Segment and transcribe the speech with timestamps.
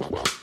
[0.00, 0.39] The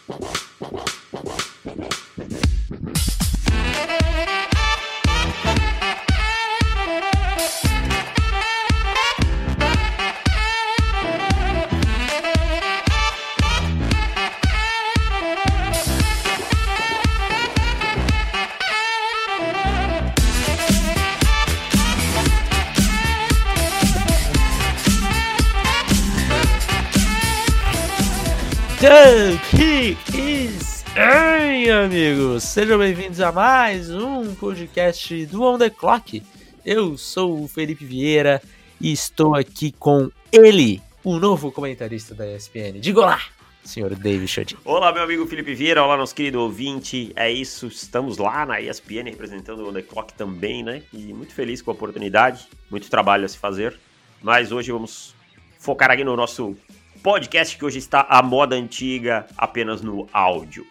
[32.37, 32.43] amigos!
[32.43, 36.21] Sejam bem-vindos a mais um podcast do On The Clock.
[36.65, 38.41] Eu sou o Felipe Vieira
[38.79, 42.79] e estou aqui com ele, o novo comentarista da ESPN.
[42.79, 43.21] Diga lá,
[43.63, 44.55] senhor David Chodin.
[44.63, 47.11] Olá, meu amigo Felipe Vieira, olá, nosso querido ouvinte.
[47.15, 50.83] É isso, estamos lá na ESPN representando o On The Clock também, né?
[50.93, 53.77] E muito feliz com a oportunidade, muito trabalho a se fazer.
[54.21, 55.15] Mas hoje vamos
[55.59, 56.55] focar aqui no nosso
[57.01, 60.65] podcast que hoje está à moda antiga apenas no áudio.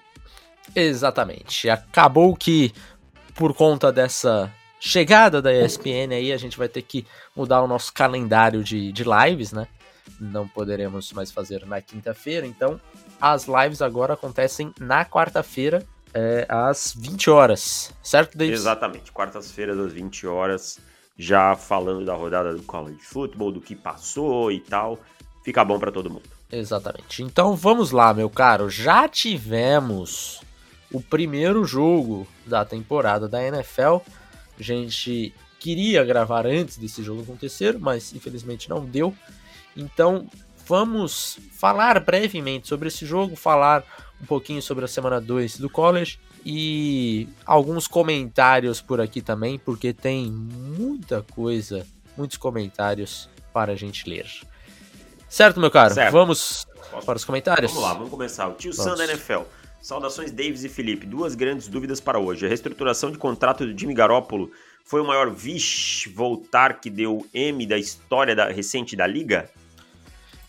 [0.77, 1.71] Exatamente.
[1.71, 2.73] Acabou que
[3.35, 7.93] por conta dessa chegada da ESPN aí, a gente vai ter que mudar o nosso
[7.93, 9.67] calendário de, de lives, né?
[10.21, 12.81] Não poderemos mais fazer na quinta-feira, então
[13.21, 15.85] as lives agora acontecem na quarta-feira,
[16.15, 18.61] é, às 20 horas, certo, Davis?
[18.61, 20.79] Exatamente, quartas-feiras às 20 horas,
[21.19, 24.99] já falando da rodada do college football, do que passou e tal
[25.47, 26.25] fica bom para todo mundo.
[26.51, 27.23] Exatamente.
[27.23, 28.69] Então vamos lá, meu caro.
[28.69, 30.41] Já tivemos
[30.93, 33.99] o primeiro jogo da temporada da NFL.
[34.59, 39.15] A gente queria gravar antes desse jogo acontecer, mas infelizmente não deu.
[39.77, 40.29] Então
[40.67, 43.85] vamos falar brevemente sobre esse jogo, falar
[44.21, 49.93] um pouquinho sobre a semana 2 do college e alguns comentários por aqui também, porque
[49.93, 54.27] tem muita coisa, muitos comentários para a gente ler.
[55.29, 55.93] Certo, meu caro?
[55.93, 56.13] Certo.
[56.13, 57.05] Vamos Posso?
[57.05, 57.73] para os comentários?
[57.73, 58.49] Vamos lá, vamos começar.
[58.49, 59.43] O tio Sam da NFL.
[59.87, 61.07] Saudações, Davis e Felipe.
[61.07, 62.45] Duas grandes dúvidas para hoje.
[62.45, 64.51] A reestruturação de contrato do Jimmy Garoppolo
[64.85, 69.49] foi o maior vixe voltar que deu M da história da, recente da liga?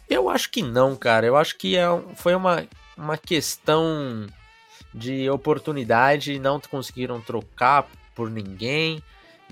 [0.09, 1.27] Eu acho que não, cara.
[1.27, 1.85] Eu acho que é,
[2.15, 2.67] foi uma,
[2.97, 4.25] uma questão
[4.91, 6.39] de oportunidade.
[6.39, 9.03] Não conseguiram trocar por ninguém.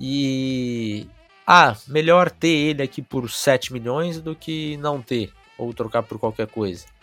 [0.02, 1.06] E
[1.46, 6.18] ah, melhor ter ele aqui por 7 milhões do que não ter, ou trocar por
[6.18, 6.95] qualquer coisa.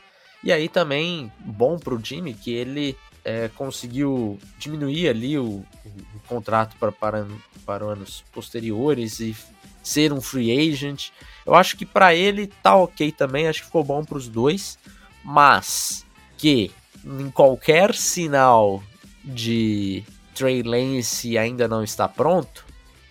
[0.42, 6.20] E aí também, bom para o Jimmy que ele é, conseguiu diminuir ali o, o,
[6.26, 7.26] contrato para, para,
[7.64, 9.36] para anos posteriores e
[9.82, 11.10] ser um free agent.
[11.46, 14.78] Eu acho que para ele tá ok também, acho que ficou bom para os dois,
[15.24, 16.04] mas
[16.36, 16.70] que
[17.04, 18.82] em qualquer sinal
[19.24, 20.02] de
[20.34, 22.64] Trey Lance ainda não está pronto,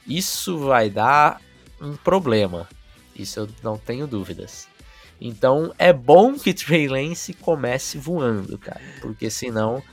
[0.05, 1.41] isso vai dar
[1.79, 2.67] um problema.
[3.15, 4.67] Isso eu não tenho dúvidas.
[5.21, 9.83] Então é bom que Trey Lance comece voando, cara, porque senão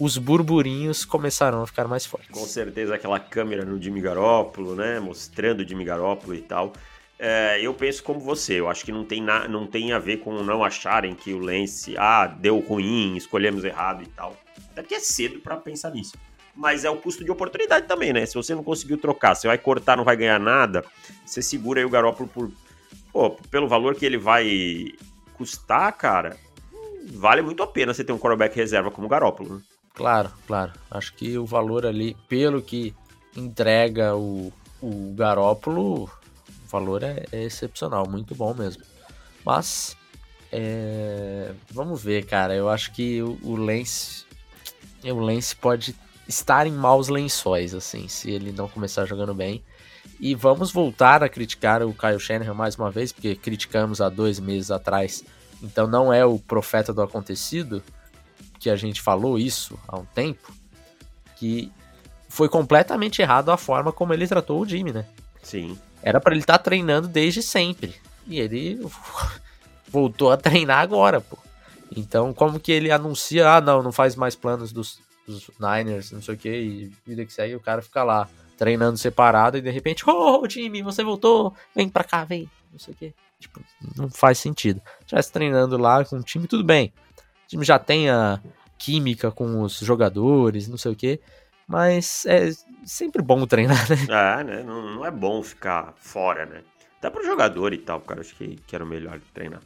[0.00, 2.30] os burburinhos começarão a ficar mais fortes.
[2.30, 6.72] Com certeza aquela câmera no Jimmy Garoppolo, né, mostrando o Jimmy Garoppolo e tal.
[7.18, 10.16] É, eu penso como você, eu acho que não tem, na, não tem a ver
[10.16, 14.34] com não acharem que o Lance, ah, deu ruim, escolhemos errado e tal.
[14.72, 16.14] Até porque é cedo para pensar nisso
[16.56, 18.24] mas é o custo de oportunidade também, né?
[18.24, 20.84] Se você não conseguiu trocar, você vai cortar, não vai ganhar nada,
[21.26, 22.52] você segura aí o Garoppolo por,
[23.14, 24.92] pô, pelo valor que ele vai
[25.34, 26.36] custar, cara,
[27.12, 29.62] vale muito a pena você ter um quarterback reserva como o Garoppolo, né?
[29.94, 30.72] Claro, claro.
[30.90, 32.92] Acho que o valor ali, pelo que
[33.36, 34.52] entrega o,
[34.82, 36.10] o Garópolo, o
[36.68, 38.82] valor é, é excepcional, muito bom mesmo.
[39.46, 39.96] Mas,
[40.50, 42.52] é, vamos ver, cara.
[42.52, 44.24] Eu acho que o, o Lance,
[45.04, 45.94] o Lance pode
[46.26, 49.62] estar em maus lençóis, assim, se ele não começar jogando bem.
[50.20, 54.38] E vamos voltar a criticar o Kyle Shanahan mais uma vez, porque criticamos há dois
[54.38, 55.24] meses atrás.
[55.62, 57.82] Então não é o profeta do acontecido,
[58.58, 60.52] que a gente falou isso há um tempo,
[61.36, 61.70] que
[62.28, 65.06] foi completamente errado a forma como ele tratou o Jimmy, né?
[65.42, 65.78] Sim.
[66.02, 67.94] Era para ele estar tá treinando desde sempre.
[68.26, 68.80] E ele
[69.88, 71.38] voltou a treinar agora, pô.
[71.94, 76.20] Então, como que ele anuncia, ah, não, não faz mais planos dos, dos Niners, não
[76.22, 79.70] sei o que, e vida que segue, o cara fica lá treinando separado e de
[79.70, 83.14] repente, oh, Jimmy, você voltou, vem pra cá, vem, não sei o que.
[83.38, 83.60] Tipo,
[83.96, 84.80] não faz sentido.
[85.06, 86.92] Já treinando lá com o time, tudo bem.
[87.44, 88.40] O time já tem a
[88.78, 91.20] química com os jogadores, não sei o que,
[91.66, 92.50] mas é
[92.84, 93.96] sempre bom treinar, né?
[94.10, 94.62] É, né?
[94.62, 96.62] Não, não é bom ficar fora, né?
[96.98, 99.60] Até pro jogador e tal, cara, acho que, que era o melhor treinar.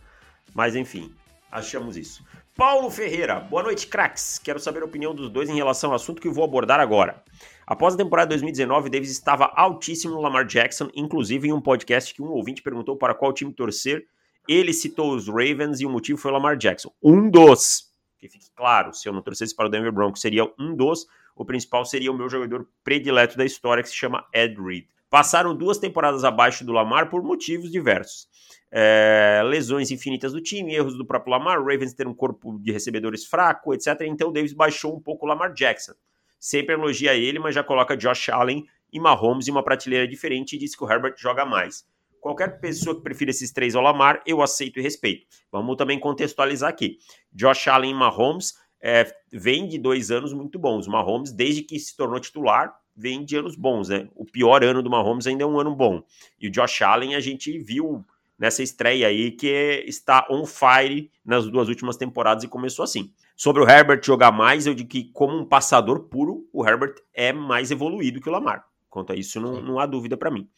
[0.55, 1.13] Mas enfim,
[1.51, 2.25] achamos isso.
[2.57, 4.39] Paulo Ferreira, boa noite, cracks.
[4.39, 7.23] Quero saber a opinião dos dois em relação ao assunto que vou abordar agora.
[7.71, 12.23] Após a temporada 2019, Davis estava altíssimo no Lamar Jackson, inclusive em um podcast que
[12.23, 14.07] um ouvinte perguntou para qual time torcer.
[14.49, 16.91] Ele citou os Ravens e o motivo foi o Lamar Jackson.
[17.03, 17.93] Um dos.
[18.19, 21.07] Que fique claro, se eu não torcesse para o Denver Broncos, seria um dos.
[21.37, 24.87] O principal seria o meu jogador predileto da história, que se chama Ed Reed.
[25.11, 28.29] Passaram duas temporadas abaixo do Lamar por motivos diversos.
[28.73, 33.27] É, lesões infinitas do time, erros do próprio Lamar, Ravens ter um corpo de recebedores
[33.27, 34.01] fraco, etc.
[34.07, 35.93] Então Davis baixou um pouco o Lamar Jackson.
[36.39, 40.59] Sempre elogia ele, mas já coloca Josh Allen e Mahomes em uma prateleira diferente e
[40.59, 41.87] diz que o Herbert joga mais.
[42.21, 45.27] Qualquer pessoa que prefira esses três ao Lamar, eu aceito e respeito.
[45.53, 46.99] Vamos também contextualizar aqui.
[47.33, 50.87] Josh Allen e Mahomes é, vem de dois anos muito bons.
[50.87, 54.09] Mahomes, desde que se tornou titular, vem de anos bons, né?
[54.15, 56.03] O pior ano do Mahomes ainda é um ano bom.
[56.41, 58.05] E o Josh Allen a gente viu
[58.39, 63.13] nessa estreia aí que está on fire nas duas últimas temporadas e começou assim.
[63.39, 67.33] Sobre o Herbert jogar mais, eu digo que como um passador puro, o Herbert é
[67.33, 68.65] mais evoluído que o Lamar.
[68.91, 70.49] Quanto a isso, não, não há dúvida para mim.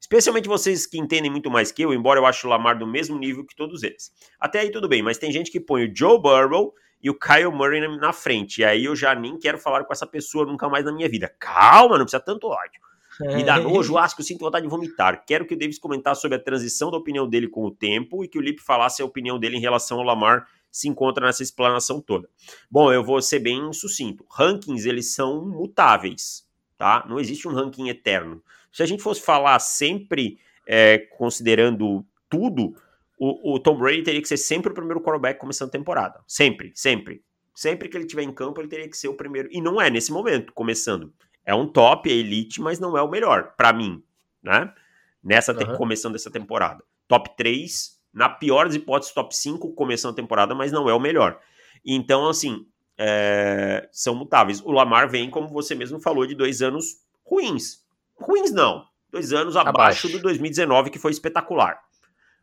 [0.00, 3.16] Especialmente vocês que entendem muito mais que eu, embora eu ache o Lamar do mesmo
[3.16, 4.10] nível que todos eles.
[4.40, 7.52] Até aí tudo bem, mas tem gente que põe o Joe Burrow e o Kyle
[7.52, 8.62] Murray na frente.
[8.62, 11.32] E aí eu já nem quero falar com essa pessoa nunca mais na minha vida.
[11.38, 12.80] Calma, não precisa tanto ódio.
[13.20, 15.24] Me dá nojo, asco, sinto vontade de vomitar.
[15.24, 18.28] Quero que o Davis comentasse sobre a transição da opinião dele com o tempo e
[18.28, 22.00] que o Lip falasse a opinião dele em relação ao Lamar se encontra nessa explanação
[22.00, 22.28] toda.
[22.68, 24.26] Bom, eu vou ser bem sucinto.
[24.28, 26.44] Rankings, eles são mutáveis,
[26.76, 27.06] tá?
[27.08, 28.42] Não existe um ranking eterno.
[28.72, 30.36] Se a gente fosse falar sempre
[30.66, 32.74] é, considerando tudo,
[33.16, 36.20] o, o, Tom Brady teria que ser sempre o primeiro quarterback começando a temporada.
[36.26, 37.22] Sempre, sempre.
[37.54, 39.48] Sempre que ele estiver em campo, ele teria que ser o primeiro.
[39.52, 41.14] E não é nesse momento, começando.
[41.46, 44.02] É um top, é elite, mas não é o melhor, para mim,
[44.42, 44.74] né?
[45.22, 45.76] Nessa uhum.
[45.76, 46.82] começando essa temporada.
[47.06, 51.00] Top 3, na pior das hipóteses, top 5 começando a temporada, mas não é o
[51.00, 51.40] melhor.
[51.84, 52.66] Então, assim,
[52.96, 53.88] é...
[53.90, 54.60] são mutáveis.
[54.60, 57.84] O Lamar vem, como você mesmo falou, de dois anos ruins.
[58.16, 58.86] Ruins não.
[59.10, 60.08] Dois anos abaixo, abaixo.
[60.08, 61.80] do 2019, que foi espetacular.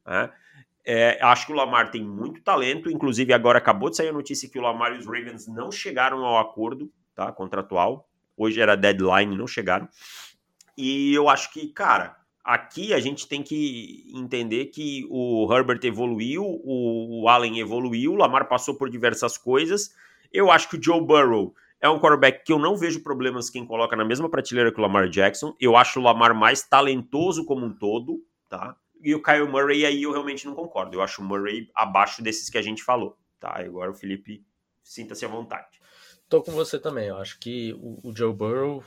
[0.06, 0.30] Né?
[0.84, 4.50] É, acho que o Lamar tem muito talento, inclusive agora acabou de sair a notícia
[4.50, 8.10] que o Lamar e os Ravens não chegaram ao acordo tá, contratual.
[8.36, 9.88] Hoje era deadline, não chegaram.
[10.76, 16.44] E eu acho que, cara, aqui a gente tem que entender que o Herbert evoluiu,
[16.64, 19.94] o, Allen evoluiu, o Lamar passou por diversas coisas.
[20.32, 23.66] Eu acho que o Joe Burrow é um quarterback que eu não vejo problemas quem
[23.66, 25.56] coloca na mesma prateleira que o Lamar Jackson.
[25.60, 28.76] Eu acho o Lamar mais talentoso como um todo, tá?
[29.04, 30.96] E o Kyle Murray aí eu realmente não concordo.
[30.96, 33.60] Eu acho o Murray abaixo desses que a gente falou, tá?
[33.60, 34.46] Agora o Felipe
[34.84, 35.80] sinta-se à vontade.
[36.30, 37.08] Tô com você também.
[37.08, 38.84] Eu acho que o, o Joe Burrow,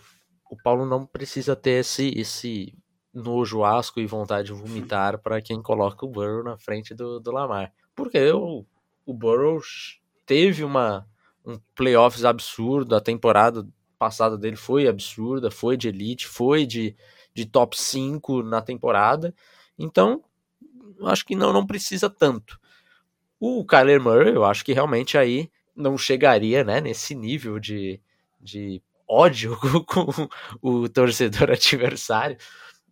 [0.51, 2.73] o Paulo não precisa ter esse, esse
[3.14, 7.31] nojo, asco e vontade de vomitar para quem coloca o Burrow na frente do, do
[7.31, 7.72] Lamar.
[7.94, 8.66] Porque o,
[9.06, 9.61] o Burrow
[10.26, 11.06] teve uma,
[11.46, 13.66] um playoffs absurdo, a temporada
[13.99, 16.96] passada dele foi absurda, foi de elite, foi de,
[17.32, 19.32] de top 5 na temporada.
[19.78, 20.22] Então,
[21.02, 22.58] acho que não, não precisa tanto.
[23.38, 28.00] O Kyler Murray, eu acho que realmente aí não chegaria né, nesse nível de,
[28.40, 29.56] de ódio
[29.87, 30.06] com
[30.62, 32.37] o torcedor adversário,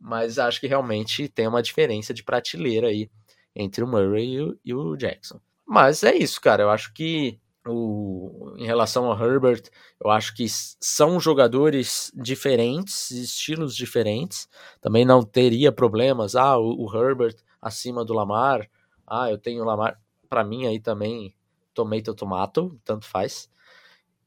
[0.03, 3.09] mas acho que realmente tem uma diferença de prateleira aí
[3.55, 5.41] entre o Murray e o, e o Jackson.
[5.65, 6.65] Mas é isso, cara.
[6.65, 9.63] Eu acho que o, em relação ao Herbert,
[10.03, 14.49] eu acho que são jogadores diferentes, estilos diferentes.
[14.81, 16.35] Também não teria problemas.
[16.35, 18.69] Ah, o, o Herbert acima do Lamar.
[19.07, 20.01] Ah, eu tenho o Lamar.
[20.29, 21.33] Para mim aí também,
[21.73, 23.49] tomato, tomato, tanto faz.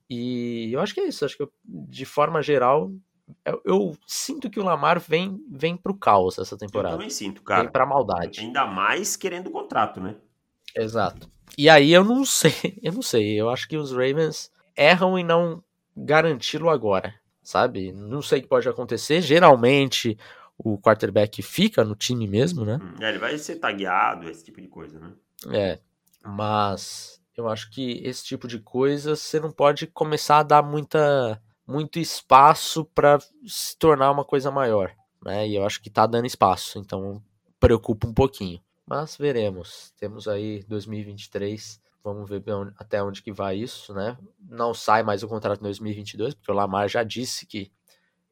[0.10, 1.26] E eu acho que é isso.
[1.26, 2.92] Acho que eu, de forma geral,
[3.46, 6.96] eu, eu, sinto que o Lamar vem, vem pro caos essa temporada.
[6.96, 7.62] Eu também sinto, cara.
[7.62, 8.42] Vem pra maldade.
[8.42, 10.16] Ainda mais querendo o contrato, né?
[10.76, 11.30] Exato.
[11.58, 13.40] E aí eu não sei, eu não sei.
[13.40, 15.64] Eu acho que os Ravens erram em não
[15.96, 17.92] garanti-lo agora, sabe?
[17.94, 19.22] Não sei o que pode acontecer.
[19.22, 20.18] Geralmente
[20.58, 22.80] o quarterback fica no time mesmo, né?
[22.82, 25.12] Hum, é, ele vai ser tagueado, esse tipo de coisa, né?
[25.52, 25.80] É,
[26.24, 31.42] mas eu acho que esse tipo de coisa você não pode começar a dar muita,
[31.68, 34.94] muito espaço para se tornar uma coisa maior,
[35.24, 35.48] né?
[35.48, 37.22] E eu acho que tá dando espaço, então
[37.60, 38.62] preocupa um pouquinho.
[38.86, 39.94] Mas veremos.
[39.98, 41.82] Temos aí 2023.
[42.04, 42.44] Vamos ver
[42.78, 44.16] até onde que vai isso, né?
[44.40, 47.72] Não sai mais o contrato em 2022, porque o Lamar já disse que,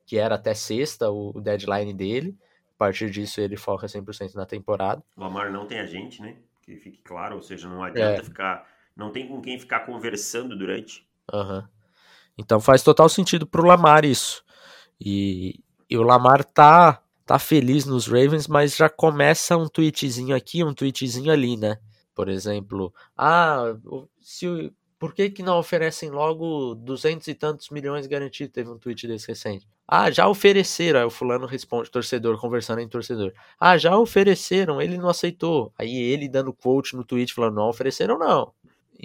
[0.06, 2.38] que era até sexta o, deadline dele.
[2.76, 5.04] A partir disso ele foca 100% na temporada.
[5.18, 6.38] O Lamar não tem agente, né?
[6.62, 8.24] Que fique claro, ou seja, não adianta é.
[8.24, 8.72] ficar...
[8.96, 11.08] Não tem com quem ficar conversando durante.
[11.34, 11.64] Uhum.
[12.38, 14.44] Então faz total sentido pro Lamar isso.
[15.00, 15.60] E,
[15.90, 20.74] e o Lamar tá tá feliz nos Ravens, mas já começa um tweetzinho aqui, um
[20.74, 21.78] tweetzinho ali, né?
[22.14, 23.76] Por exemplo, ah,
[24.20, 28.54] se, por que, que não oferecem logo duzentos e tantos milhões garantidos?
[28.54, 29.68] Teve um tweet desse recente.
[29.88, 31.00] Ah, já ofereceram.
[31.00, 33.34] Aí o fulano responde, torcedor, conversando em torcedor.
[33.60, 35.74] Ah, já ofereceram, ele não aceitou.
[35.78, 38.54] Aí ele dando quote no tweet falando, não ofereceram não.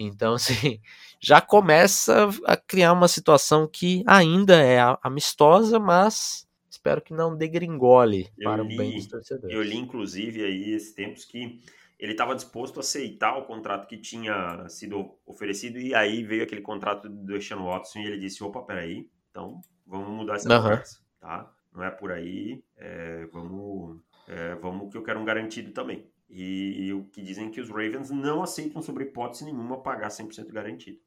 [0.07, 0.81] Então, assim,
[1.21, 8.29] já começa a criar uma situação que ainda é amistosa, mas espero que não degringole
[8.39, 9.55] eu para li, o bem dos torcedores.
[9.55, 11.61] Eu li, inclusive, aí esses tempos que
[11.99, 16.61] ele estava disposto a aceitar o contrato que tinha sido oferecido, e aí veio aquele
[16.61, 20.63] contrato do Deshaun Watson e ele disse: opa, peraí, então vamos mudar essa uhum.
[20.63, 21.53] conversa, tá?
[21.73, 26.09] Não é por aí, é, vamos, é, vamos que eu quero um garantido também.
[26.31, 30.99] E, o que dizem que os Ravens não aceitam, sobre hipótese nenhuma, pagar 100% garantido.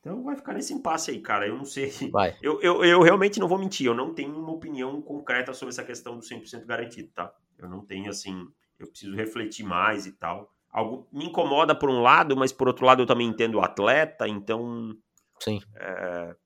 [0.00, 1.46] Então vai ficar nesse impasse aí, cara.
[1.46, 1.90] Eu não sei.
[2.12, 2.36] Vai.
[2.40, 3.86] Eu, eu, eu realmente não vou mentir.
[3.86, 7.32] Eu não tenho uma opinião concreta sobre essa questão do 100% garantido, tá?
[7.58, 8.46] Eu não tenho, assim.
[8.78, 10.52] Eu preciso refletir mais e tal.
[10.70, 14.28] Algo me incomoda por um lado, mas por outro lado eu também entendo o atleta,
[14.28, 14.96] então.
[15.40, 15.60] Sim.
[15.74, 16.36] É,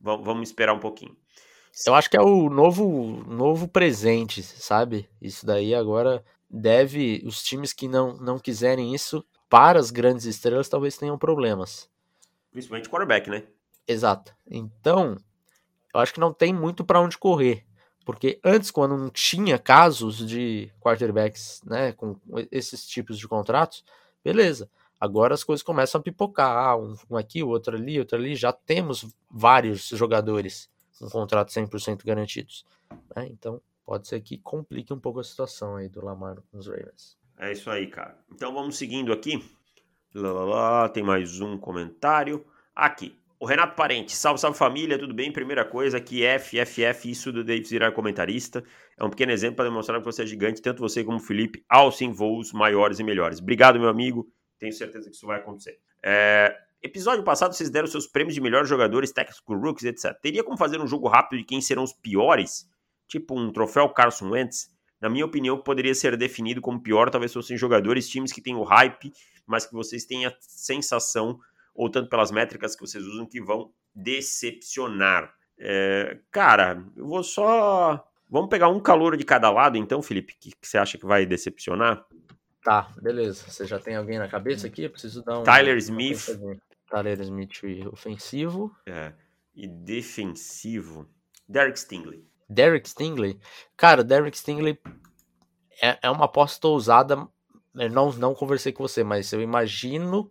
[0.00, 1.16] vamos esperar um pouquinho.
[1.86, 5.08] Eu acho que é o novo, novo presente, sabe?
[5.20, 7.22] Isso daí agora deve.
[7.26, 11.88] Os times que não, não quiserem isso, para as grandes estrelas, talvez tenham problemas.
[12.50, 13.44] Principalmente quarterback, né?
[13.86, 14.34] Exato.
[14.48, 15.16] Então,
[15.92, 17.64] eu acho que não tem muito para onde correr.
[18.04, 22.16] Porque antes, quando não tinha casos de quarterbacks né, com
[22.50, 23.84] esses tipos de contratos,
[24.22, 24.68] beleza.
[25.00, 26.50] Agora as coisas começam a pipocar.
[26.50, 28.34] Ah, um aqui, o outro ali, outro ali.
[28.36, 32.64] Já temos vários jogadores com contratos 100% garantidos.
[33.14, 33.28] Né?
[33.30, 37.18] Então, pode ser que complique um pouco a situação aí do Lamar com os Ravens.
[37.38, 38.18] É isso aí, cara.
[38.32, 39.42] Então vamos seguindo aqui.
[40.14, 42.44] Lá, lá, lá, tem mais um comentário.
[42.74, 43.18] Aqui.
[43.38, 45.30] O Renato Parente, salve, salve família, tudo bem?
[45.30, 48.64] Primeira coisa, que FFF, isso do Davis virar comentarista.
[48.96, 51.64] É um pequeno exemplo para demonstrar que você é gigante, tanto você como o Felipe,
[51.68, 53.40] alcem voos maiores e melhores.
[53.40, 54.26] Obrigado, meu amigo.
[54.58, 55.78] Tenho certeza que isso vai acontecer.
[56.02, 60.20] É, Episódio passado vocês deram seus prêmios de melhores jogadores, técnicos, rookies, etc.
[60.20, 62.68] Teria como fazer um jogo rápido de quem serão os piores?
[63.08, 64.74] Tipo um troféu Carson Wentz?
[65.00, 68.62] Na minha opinião, poderia ser definido como pior, talvez fossem jogadores, times que têm o
[68.62, 69.12] hype,
[69.46, 71.38] mas que vocês têm a sensação,
[71.74, 75.32] ou tanto pelas métricas que vocês usam, que vão decepcionar.
[75.58, 78.08] É, cara, eu vou só.
[78.30, 81.26] Vamos pegar um calor de cada lado, então, Felipe, que, que você acha que vai
[81.26, 82.04] decepcionar?
[82.62, 83.44] Tá, beleza.
[83.46, 84.84] Você já tem alguém na cabeça aqui?
[84.84, 85.42] Eu preciso dar um.
[85.42, 86.30] Tyler Smith.
[86.88, 87.60] Tyler Smith
[87.92, 88.74] ofensivo.
[88.86, 89.12] É.
[89.54, 91.06] E defensivo.
[91.46, 92.26] Derek Stingley.
[92.54, 93.38] Derek Stingley?
[93.76, 94.78] Cara, Derek Stingley
[95.82, 97.26] é, é uma aposta ousada.
[97.74, 100.30] Eu não, não conversei com você, mas eu imagino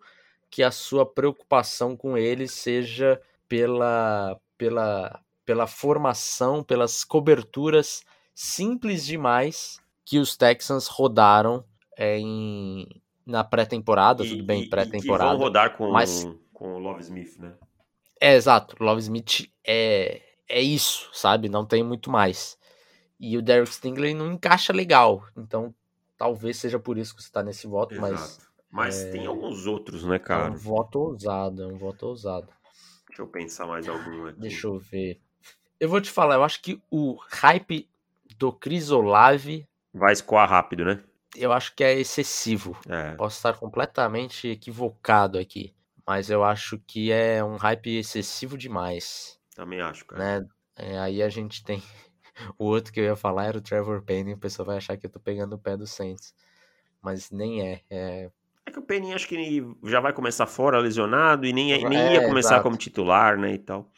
[0.50, 8.04] que a sua preocupação com ele seja pela, pela, pela formação, pelas coberturas
[8.34, 11.64] simples demais que os Texans rodaram
[11.98, 12.88] é, em,
[13.26, 15.32] na pré-temporada, tudo bem, pré-temporada.
[15.32, 17.54] vão rodar com, mas, com o Love Smith, né?
[18.20, 18.76] É, exato.
[18.80, 21.50] Love Smith é, é isso, sabe?
[21.50, 22.58] Não tem muito mais.
[23.20, 25.26] E o Derek Stingley não encaixa legal.
[25.38, 25.74] Então,
[26.18, 28.12] talvez seja por isso que você está nesse voto, exato.
[28.12, 28.54] mas.
[28.70, 30.48] Mas é, tem alguns outros, né, cara?
[30.48, 32.48] É um voto ousado, é um voto ousado.
[33.08, 34.40] Deixa eu pensar mais algum aqui.
[34.40, 35.22] Deixa eu ver.
[35.80, 37.88] Eu vou te falar, eu acho que o hype
[38.36, 39.68] do Chris Olave.
[39.94, 41.04] Vai escoar rápido, né?
[41.36, 42.78] eu acho que é excessivo.
[42.88, 43.16] É.
[43.16, 45.74] Posso estar completamente equivocado aqui.
[46.06, 49.40] Mas eu acho que é um hype excessivo demais.
[49.56, 50.42] Também acho, cara.
[50.42, 50.48] Né?
[50.76, 51.82] É, aí a gente tem.
[52.58, 54.34] O outro que eu ia falar era o Trevor Payne.
[54.34, 56.34] O pessoal vai achar que eu tô pegando o pé do Saints.
[57.00, 57.82] Mas nem é.
[57.92, 58.32] É,
[58.66, 62.14] é que o Payne acho que já vai começar fora lesionado e nem, é, nem
[62.14, 62.64] ia começar exato.
[62.64, 63.54] como titular, né?
[63.54, 63.92] E tal.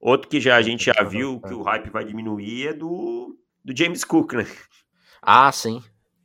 [0.00, 3.76] Outro que já a gente já viu que o hype vai diminuir é do, do
[3.76, 4.46] James Cook, né?
[5.20, 5.82] Ah, sim.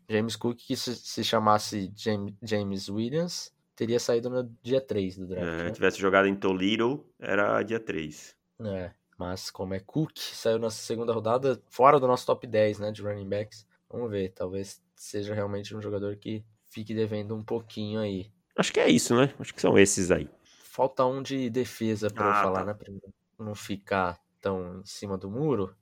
[0.09, 5.27] James Cook, que se, se chamasse James, James Williams, teria saído no dia 3 do
[5.27, 5.47] draft.
[5.47, 5.71] É, né?
[5.71, 8.36] tivesse jogado em Toledo, era dia 3.
[8.59, 12.91] É, mas como é Cook, saiu na segunda rodada, fora do nosso top 10, né,
[12.91, 13.67] de running backs.
[13.89, 18.31] Vamos ver, talvez seja realmente um jogador que fique devendo um pouquinho aí.
[18.55, 19.33] Acho que é isso, né?
[19.39, 20.29] Acho que são esses aí.
[20.63, 22.65] Falta um de defesa para ah, eu falar, tá.
[22.65, 22.73] né?
[22.73, 22.91] Pra
[23.39, 25.75] não ficar tão em cima do muro.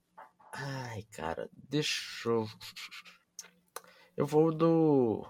[0.51, 2.47] Ai, cara, deixa eu.
[4.15, 5.25] Eu vou do.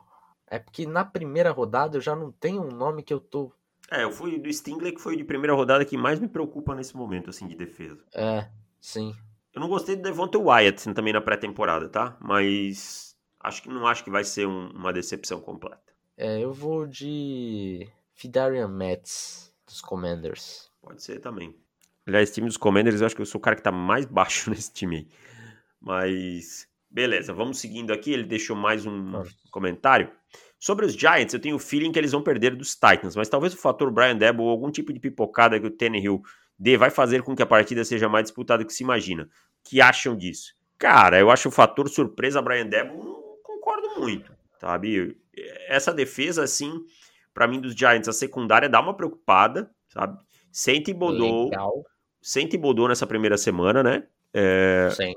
[0.47, 3.51] É porque na primeira rodada eu já não tenho um nome que eu tô.
[3.91, 6.95] É, eu fui do Stingler, que foi de primeira rodada que mais me preocupa nesse
[6.95, 8.03] momento, assim, de defesa.
[8.13, 8.47] É,
[8.81, 9.15] sim.
[9.53, 12.17] Eu não gostei do Devonta Wyatt assim, também na pré-temporada, tá?
[12.19, 15.93] Mas acho que não acho que vai ser um, uma decepção completa.
[16.17, 20.69] É, eu vou de Fidarian Mets dos Commanders.
[20.81, 21.55] Pode ser também.
[22.05, 24.05] Aliás, esse time dos Commanders, eu acho que eu sou o cara que tá mais
[24.05, 25.07] baixo nesse time aí.
[25.79, 28.13] Mas Beleza, vamos seguindo aqui.
[28.13, 30.09] Ele deixou mais um comentário.
[30.59, 33.53] Sobre os Giants, eu tenho o feeling que eles vão perder dos Titans, mas talvez
[33.53, 36.21] o fator Brian Debo ou algum tipo de pipocada que o Tannehill
[36.57, 39.23] dê vai fazer com que a partida seja mais disputada do que se imagina.
[39.23, 39.27] O
[39.69, 40.55] que acham disso?
[40.77, 45.17] Cara, eu acho o fator surpresa Brian Debo não concordo muito, sabe?
[45.67, 46.81] Essa defesa, assim,
[47.33, 50.17] para mim, dos Giants, a secundária dá uma preocupada, sabe?
[50.51, 51.51] Sente Bodou.
[52.21, 54.03] Sente Bodou nessa primeira semana, né?
[54.33, 55.13] É, Sim.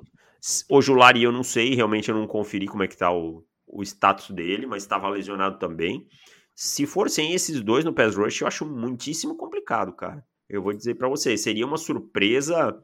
[0.68, 3.82] O Julari eu não sei, realmente eu não conferi como é que tá o, o
[3.82, 6.06] status dele, mas estava lesionado também.
[6.54, 10.24] Se for sem esses dois no pass rush, eu acho muitíssimo complicado, cara.
[10.48, 12.76] Eu vou dizer para vocês, seria uma surpresa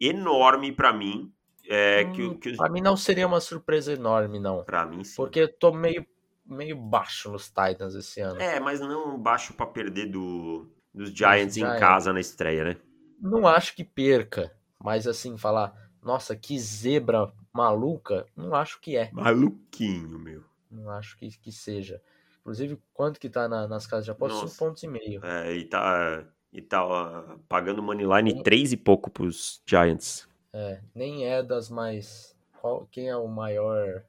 [0.00, 1.32] enorme para mim.
[1.68, 2.56] É, hum, que, que...
[2.56, 4.64] Para mim não seria uma surpresa enorme, não.
[4.64, 5.14] Para mim sim.
[5.16, 6.04] Porque eu tô meio,
[6.44, 8.40] meio baixo nos Titans esse ano.
[8.40, 12.76] É, mas não baixo para perder do, dos Giants em casa na estreia, né?
[13.20, 14.50] Não acho que perca,
[14.82, 19.10] mas assim, falar, nossa, que zebra maluca, não acho que é.
[19.12, 20.44] Maluquinho, meu.
[20.70, 22.00] Não acho que, que seja.
[22.40, 24.48] Inclusive, quanto que tá na, nas casas de aposta?
[24.48, 25.24] 5 pontos e meio.
[25.24, 28.42] É, e tá, e tá ó, pagando moneyline nem...
[28.42, 30.28] 3 e pouco pros Giants.
[30.52, 32.36] É, nem é das mais...
[32.60, 34.04] Qual, quem é o maior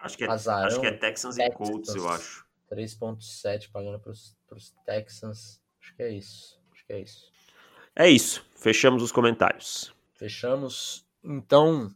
[0.00, 0.66] acho que é, azarão?
[0.66, 2.46] Acho que é Texans, Texans e Colts, eu acho.
[2.70, 5.62] 3.7 pagando pros, pros Texans.
[5.80, 6.60] Acho que é isso.
[6.72, 7.32] Acho que é isso.
[7.94, 8.44] É isso.
[8.54, 9.94] Fechamos os comentários.
[10.14, 11.05] Fechamos.
[11.28, 11.90] Então,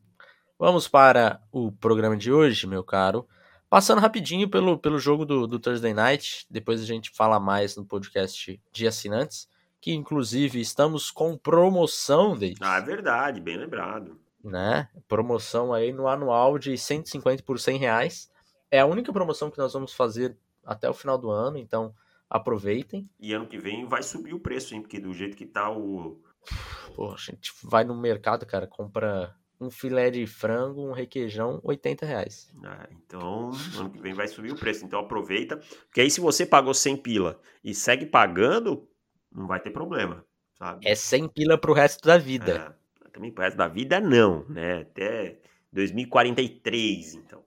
[0.59, 3.29] vamos para o programa de hoje, meu caro.
[3.69, 7.85] Passando rapidinho pelo, pelo jogo do, do Thursday Night, depois a gente fala mais no
[7.85, 9.49] podcast de assinantes,
[9.81, 12.59] que inclusive estamos com promoção, David.
[12.61, 14.19] Ah, é verdade, bem lembrado.
[14.43, 14.89] Né?
[15.07, 18.29] Promoção aí no anual de 150 por 100 reais.
[18.69, 21.95] É a única promoção que nós vamos fazer até o final do ano, então
[22.29, 23.09] aproveitem.
[23.21, 24.83] E ano que vem vai subir o preço, hein?
[24.83, 26.21] Porque do jeito que tá o.
[26.95, 32.07] Pô, a gente vai no mercado, cara, compra um filé de frango, um requeijão, 80
[32.07, 32.51] reais.
[32.65, 34.85] Ah, então, ano que vem vai subir o preço.
[34.85, 35.59] Então aproveita.
[35.87, 38.89] Porque aí se você pagou 100 pila e segue pagando,
[39.31, 40.25] não vai ter problema,
[40.59, 40.89] sabe?
[40.89, 42.75] É 100 pila pro resto da vida.
[43.05, 44.81] É, também pro resto da vida não, né?
[44.81, 45.39] Até
[45.73, 47.45] 2043, então.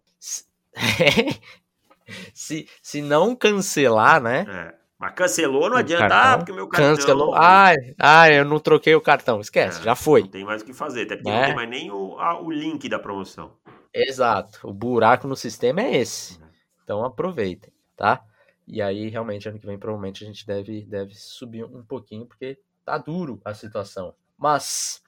[2.34, 4.46] se, se não cancelar, né?
[4.48, 4.83] É.
[5.04, 6.96] Mas cancelou, não adianta, cartão, ah, porque meu cartão.
[6.96, 7.36] Cancelou.
[7.36, 9.42] Ai, ai, eu não troquei o cartão.
[9.42, 10.22] Esquece, é, já foi.
[10.22, 11.40] Não tem mais o que fazer, até porque é.
[11.40, 13.52] não tem mais nem o, a, o link da promoção.
[13.94, 14.66] Exato.
[14.66, 16.40] O buraco no sistema é esse.
[16.40, 16.48] Uhum.
[16.82, 18.24] Então aproveitem, tá?
[18.66, 22.58] E aí, realmente, ano que vem, provavelmente, a gente deve, deve subir um pouquinho, porque
[22.86, 24.16] tá duro a situação.
[24.38, 25.04] Mas.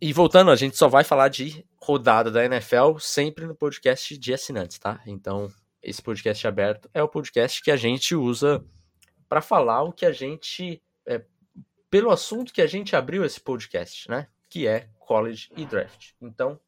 [0.00, 4.32] E voltando, a gente só vai falar de rodada da NFL sempre no podcast de
[4.32, 5.00] assinantes, tá?
[5.04, 5.50] Então,
[5.82, 8.64] esse podcast aberto é o podcast que a gente usa
[9.30, 10.82] para falar o que a gente.
[11.06, 11.22] É,
[11.88, 14.26] pelo assunto que a gente abriu esse podcast, né?
[14.48, 16.10] Que é college e draft.
[16.20, 16.58] Então,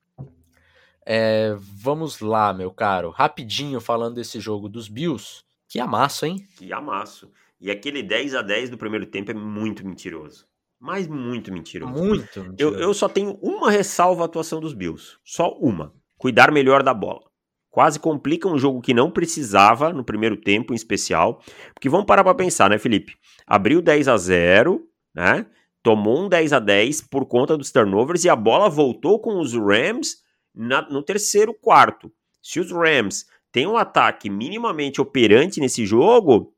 [1.05, 3.11] é, vamos lá, meu caro.
[3.11, 5.42] Rapidinho falando desse jogo dos Bills.
[5.68, 6.46] Que amasso, hein?
[6.57, 7.33] Que amasso.
[7.61, 10.46] E aquele 10 a 10 do primeiro tempo é muito mentiroso.
[10.79, 11.92] Mas muito mentiroso.
[11.92, 12.57] Muito mentiroso.
[12.59, 15.16] Eu, eu só tenho uma ressalva à atuação dos Bills.
[15.25, 15.92] Só uma.
[16.16, 17.32] Cuidar melhor da bola
[17.73, 21.43] quase complica um jogo que não precisava no primeiro tempo, em especial.
[21.73, 23.17] Porque vamos parar para pensar, né, Felipe?
[23.47, 25.47] Abriu 10 a 0, né?
[25.83, 29.55] Tomou um 10 a 10 por conta dos turnovers e a bola voltou com os
[29.55, 30.19] Rams
[30.55, 32.13] na, no terceiro quarto.
[32.43, 36.55] Se os Rams têm um ataque minimamente operante nesse jogo,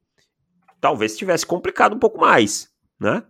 [0.81, 2.68] talvez tivesse complicado um pouco mais,
[3.00, 3.22] né?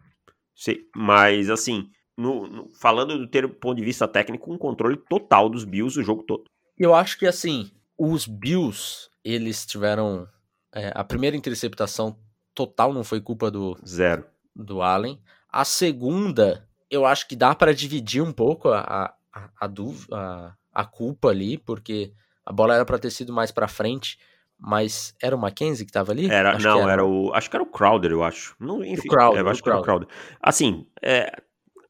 [0.97, 5.65] Mas assim, no, no, falando do ter, ponto de vista técnico, um controle total dos
[5.65, 6.45] Bills o jogo todo.
[6.79, 10.29] Eu acho que assim, os Bills, eles tiveram.
[10.73, 12.19] É, a primeira interceptação
[12.55, 13.79] total não foi culpa do.
[13.87, 14.25] Zero.
[14.55, 15.21] Do Allen.
[15.49, 19.71] A segunda, eu acho que dá para dividir um pouco a, a, a,
[20.13, 22.13] a, a culpa ali, porque
[22.45, 24.19] a bola era para ter sido mais para frente,
[24.59, 26.29] mas era o Mackenzie que tava ali?
[26.31, 26.93] Era, não, era.
[26.93, 27.05] era.
[27.05, 27.33] o.
[27.33, 28.57] Acho que era o Crowder, eu acho.
[28.59, 29.85] Não, enfim, o Crowder, eu acho Crowder.
[29.85, 30.09] que era o Crowder.
[30.41, 31.41] Assim, é,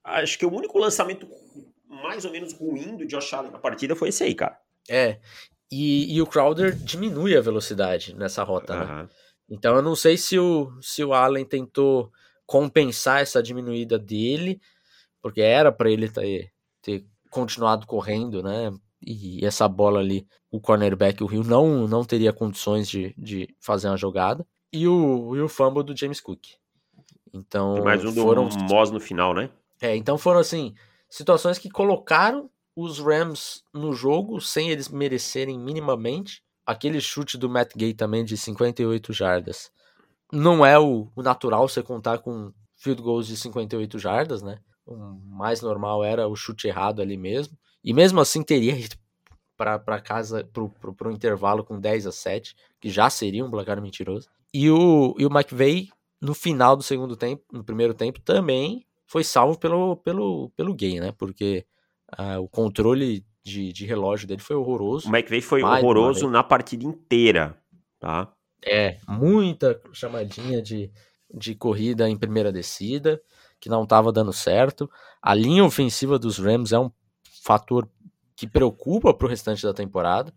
[0.03, 1.27] acho que o único lançamento
[1.89, 4.59] mais ou menos ruim do Josh Allen na partida foi esse aí, cara.
[4.89, 5.19] É.
[5.71, 8.97] E, e o Crowder diminui a velocidade nessa rota, uhum.
[9.03, 9.09] né?
[9.49, 12.11] Então eu não sei se o, se o Allen tentou
[12.47, 14.61] compensar essa diminuída dele,
[15.21, 18.73] porque era para ele ter, ter continuado correndo, né?
[19.07, 23.89] E essa bola ali, o cornerback, o Rio, não, não teria condições de, de fazer
[23.89, 24.47] uma jogada.
[24.73, 26.41] E o, e o fumble do James Cook.
[27.33, 27.77] Então.
[27.77, 29.51] E mais um foram, do Moss no final, né?
[29.81, 30.75] É, então foram assim,
[31.09, 36.43] situações que colocaram os Rams no jogo sem eles merecerem minimamente.
[36.67, 39.71] Aquele chute do Matt Gay também de 58 jardas.
[40.33, 44.59] Não é o, o natural você contar com field goals de 58 jardas, né?
[44.87, 47.57] O mais normal era o chute errado ali mesmo.
[47.83, 48.97] E mesmo assim teria ido
[49.57, 54.29] para casa, para o intervalo com 10 a 7, que já seria um placar mentiroso.
[54.53, 59.23] E o, e o McVeigh, no final do segundo tempo, no primeiro tempo, também foi
[59.23, 61.13] salvo pelo, pelo, pelo Gay, né?
[61.13, 61.65] Porque
[62.13, 65.09] Uh, o controle de, de relógio dele foi horroroso.
[65.09, 67.59] O McVeigh foi horroroso na partida inteira,
[67.99, 68.33] tá?
[68.65, 70.91] É, muita chamadinha de,
[71.33, 73.21] de corrida em primeira descida,
[73.61, 74.91] que não estava dando certo.
[75.23, 76.91] A linha ofensiva dos Rams é um
[77.43, 77.89] fator
[78.35, 80.33] que preocupa para o restante da temporada.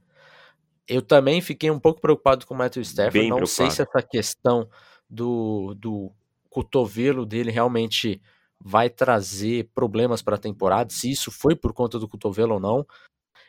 [0.87, 3.19] Eu também fiquei um pouco preocupado com o Matthew Stafford.
[3.19, 3.71] Bem não preocupado.
[3.71, 4.69] sei se essa questão
[5.09, 6.11] do, do
[6.49, 8.21] cotovelo dele realmente
[8.59, 12.85] vai trazer problemas para a temporada, se isso foi por conta do cotovelo ou não.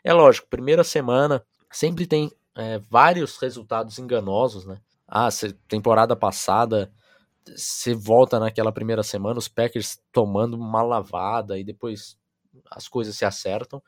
[0.04, 4.78] É lógico, primeira semana sempre tem é, vários resultados enganosos, né?
[5.06, 5.28] Ah,
[5.66, 6.92] temporada passada
[7.56, 12.18] você volta naquela primeira semana, os Packers tomando uma lavada e depois
[12.70, 13.82] as coisas se acertam,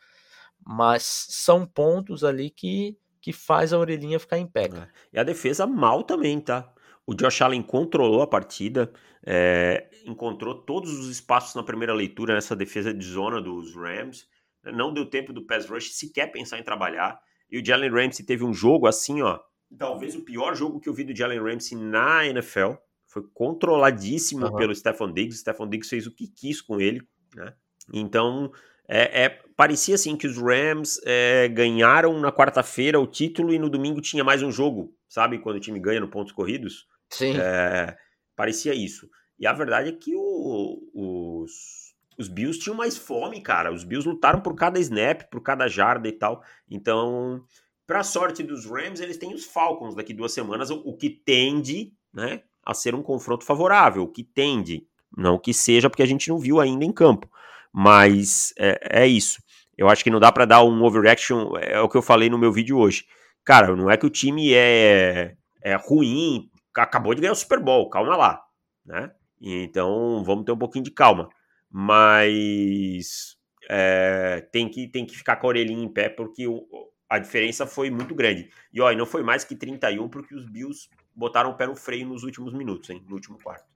[0.65, 4.67] mas são pontos ali que, que faz a orelhinha ficar em pé.
[4.67, 4.89] É.
[5.13, 6.73] E a defesa mal também, tá?
[7.07, 8.93] O Josh Allen controlou a partida,
[9.27, 14.27] é, encontrou todos os espaços na primeira leitura nessa defesa de zona dos Rams.
[14.65, 17.21] Não deu tempo do pass rush sequer pensar em trabalhar.
[17.51, 19.41] E o Jalen Ramsey teve um jogo assim, ó.
[19.77, 22.75] Talvez o pior jogo que eu vi do Jalen Ramsey na NFL.
[23.07, 24.57] Foi controladíssimo uhum.
[24.57, 25.41] pelo Stephon Diggs.
[25.41, 27.03] Stephon Diggs fez o que quis com ele,
[27.35, 27.55] né?
[27.93, 28.53] Então,
[28.89, 33.69] é, é parecia assim que os Rams é, ganharam na quarta-feira o título e no
[33.69, 35.39] domingo tinha mais um jogo, sabe?
[35.39, 36.87] Quando o time ganha no pontos corridos.
[37.09, 37.37] Sim.
[37.37, 37.97] É,
[38.37, 39.09] parecia isso.
[39.41, 43.73] E a verdade é que o, os, os Bills tinham mais fome, cara.
[43.73, 46.43] Os Bills lutaram por cada snap, por cada jarda e tal.
[46.71, 47.43] Então,
[47.87, 52.43] para sorte dos Rams, eles têm os Falcons daqui duas semanas, o, que tende, né,
[52.65, 56.39] a ser um confronto favorável, o que tende, não que seja porque a gente não
[56.39, 57.29] viu ainda em campo,
[57.73, 59.43] mas é, é isso.
[59.77, 62.39] Eu acho que não dá para dar um overreaction, é o que eu falei no
[62.39, 63.07] meu vídeo hoje.
[63.43, 67.89] Cara, não é que o time é, é ruim, acabou de ganhar o Super Bowl,
[67.89, 68.41] calma lá,
[68.85, 69.11] né?
[69.41, 71.29] Então vamos ter um pouquinho de calma.
[71.71, 73.37] Mas
[73.69, 76.67] é, tem, que, tem que ficar com a orelhinha em pé, porque o,
[77.09, 78.51] a diferença foi muito grande.
[78.73, 82.07] E ó, não foi mais que 31, porque os Bills botaram o pé no freio
[82.07, 83.05] nos últimos minutos, hein?
[83.09, 83.69] No último quarto.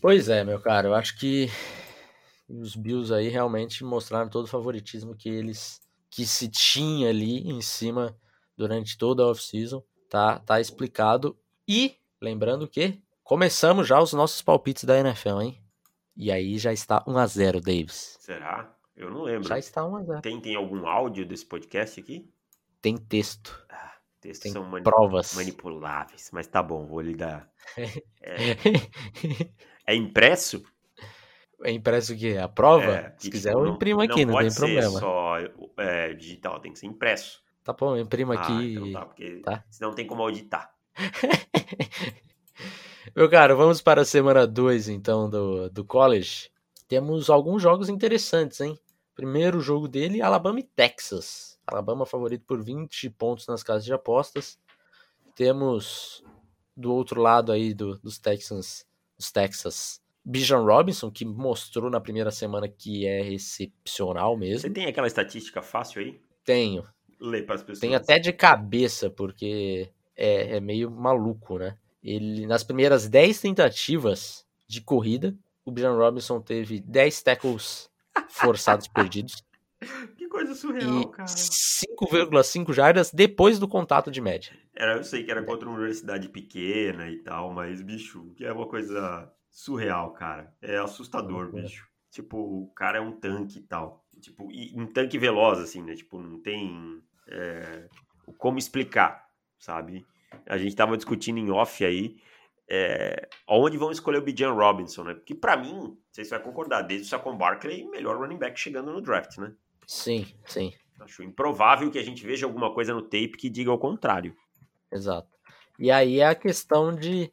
[0.00, 1.48] Pois é, meu cara, eu acho que
[2.48, 7.60] os Bills aí realmente mostraram todo o favoritismo que eles que se tinha ali em
[7.60, 8.16] cima
[8.56, 9.82] durante toda a off-season.
[10.08, 11.36] Tá, tá explicado.
[11.66, 15.60] E, lembrando que começamos já os nossos palpites da NFL, hein?
[16.16, 18.16] E aí já está 1x0, Davis.
[18.20, 18.72] Será?
[18.94, 19.48] Eu não lembro.
[19.48, 20.20] Já está 1x0.
[20.20, 22.30] Tem, tem algum áudio desse podcast aqui?
[22.80, 23.66] Tem texto.
[23.68, 25.34] Ah, textos tem são mani provas.
[25.34, 26.30] manipuláveis.
[26.32, 27.50] Mas tá bom, vou lhe dar.
[28.26, 30.64] É, é impresso?
[31.62, 32.38] É impresso o quê?
[32.42, 32.90] A prova?
[32.90, 34.92] É, Se quiser, eu imprimo aqui, não, não tem problema.
[34.92, 35.36] Não só
[35.76, 37.42] é, digital, tem que ser impresso.
[37.62, 38.72] Tá bom, eu imprimo ah, aqui.
[38.72, 39.62] Então tá, porque tá?
[39.68, 40.74] senão tem como auditar.
[43.14, 46.50] Meu cara, vamos para a semana 2 então do, do college.
[46.88, 48.78] Temos alguns jogos interessantes, hein?
[49.14, 51.58] Primeiro jogo dele, Alabama e Texas.
[51.66, 54.58] Alabama favorito por 20 pontos nas casas de apostas.
[55.34, 56.22] Temos
[56.76, 58.86] do outro lado aí do, dos Texans,
[59.18, 64.60] os Texas, Bijan Robinson, que mostrou na primeira semana que é excepcional mesmo.
[64.60, 66.20] Você tem aquela estatística fácil aí?
[66.44, 66.84] Tenho.
[67.20, 67.80] Lê para as pessoas.
[67.80, 71.76] Tenho até de cabeça, porque é, é meio maluco, né?
[72.04, 77.90] Ele, nas primeiras 10 tentativas de corrida, o Bijan Robinson teve 10 tackles
[78.28, 79.42] forçados perdidos.
[80.16, 81.28] Que coisa surreal, e cara.
[81.28, 84.52] 5,5 jardas depois do contato de média.
[84.74, 88.52] Era, eu sei que era contra uma universidade pequena e tal, mas, bicho, que é
[88.52, 90.52] uma coisa surreal, cara.
[90.60, 91.62] É assustador, é.
[91.62, 91.88] bicho.
[92.10, 94.04] Tipo, o cara é um tanque e tal.
[94.20, 95.94] Tipo, e um tanque veloz, assim, né?
[95.94, 97.88] Tipo, não tem é,
[98.38, 100.06] como explicar, sabe?
[100.46, 102.16] A gente tava discutindo em off aí
[102.68, 105.14] é, onde vão escolher o Bijan Robinson, né?
[105.14, 108.58] Porque para mim, não sei se vai concordar, desde o Saquon Barkley, melhor running back
[108.58, 109.52] chegando no draft, né?
[109.86, 110.72] Sim, sim.
[111.00, 114.34] Acho improvável que a gente veja alguma coisa no tape que diga o contrário.
[114.90, 115.28] Exato.
[115.78, 117.30] E aí é a questão de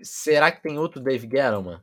[0.00, 1.82] será que tem outro Dave Gettleman?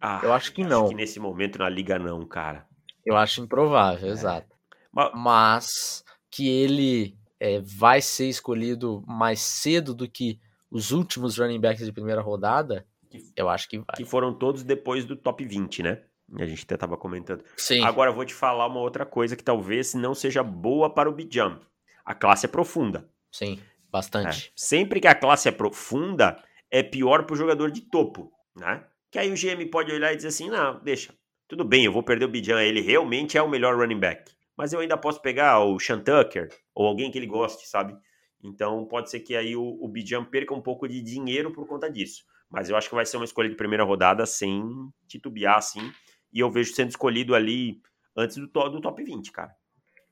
[0.00, 0.82] Ah, eu acho que não.
[0.82, 2.66] Acho que nesse momento na liga não, cara.
[3.04, 4.12] Eu acho improvável, é.
[4.12, 4.54] exato.
[4.92, 10.38] Mas, Mas que ele é, vai ser escolhido mais cedo do que
[10.70, 12.86] os últimos running backs de primeira rodada,
[13.34, 13.96] eu acho que vai.
[13.96, 16.02] Que foram todos depois do top 20, né?
[16.38, 17.42] A gente até estava comentando.
[17.56, 17.82] Sim.
[17.82, 21.12] Agora eu vou te falar uma outra coisa que talvez não seja boa para o
[21.12, 21.60] Bijam.
[22.04, 23.10] A classe é profunda.
[23.32, 23.58] Sim,
[23.90, 24.46] bastante.
[24.46, 24.52] É.
[24.54, 28.84] Sempre que a classe é profunda, é pior para o jogador de topo, né?
[29.10, 31.12] Que aí o GM pode olhar e dizer assim, não, deixa,
[31.48, 34.72] tudo bem, eu vou perder o Bijam, ele realmente é o melhor running back mas
[34.72, 37.96] eu ainda posso pegar o Sean Tucker ou alguém que ele goste, sabe?
[38.42, 41.90] Então pode ser que aí o, o Bijan perca um pouco de dinheiro por conta
[41.90, 42.24] disso.
[42.50, 44.62] Mas eu acho que vai ser uma escolha de primeira rodada sem
[45.08, 45.92] titubear, assim.
[46.32, 47.80] E eu vejo sendo escolhido ali
[48.16, 49.54] antes do, do top 20, cara.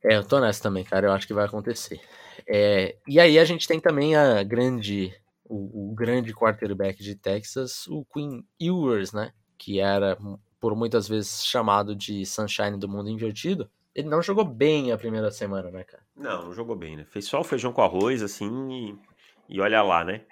[0.02, 1.06] É, eu tô nessa também, cara.
[1.06, 2.00] Eu acho que vai acontecer.
[2.46, 5.12] É, e aí a gente tem também a grande,
[5.44, 9.32] o, o grande quarterback de Texas, o Quinn Ewers, né?
[9.58, 10.16] Que era
[10.58, 13.70] por muitas vezes chamado de Sunshine do mundo invertido.
[14.00, 16.02] Ele não jogou bem a primeira semana, né, cara?
[16.16, 17.04] Não, não jogou bem, né?
[17.04, 18.98] Fez só o feijão com arroz, assim, e,
[19.48, 20.22] e olha lá, né?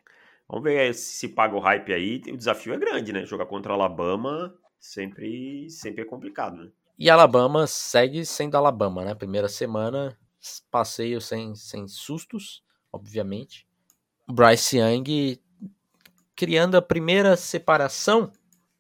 [0.49, 2.23] Vamos ver se paga o hype aí.
[2.29, 3.25] O desafio é grande, né?
[3.27, 6.71] Jogar contra Alabama sempre, sempre é complicado, né?
[6.99, 9.15] E Alabama segue sendo Alabama, né?
[9.15, 10.19] Primeira semana,
[10.71, 13.69] passeio sem, sem sustos, obviamente.
[14.27, 15.39] Bryce Young
[16.35, 18.33] criando a primeira separação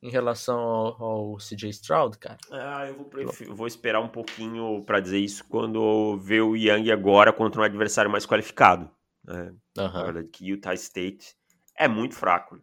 [0.02, 2.38] em relação ao, ao CJ Stroud, cara.
[2.50, 7.32] Ah, eu vou, vou esperar um pouquinho para dizer isso quando ver o Young agora
[7.32, 8.90] contra um adversário mais qualificado.
[9.24, 9.54] Né?
[9.76, 9.92] Uhum.
[9.92, 11.34] Na verdade, que Utah State
[11.76, 12.60] é muito fraco.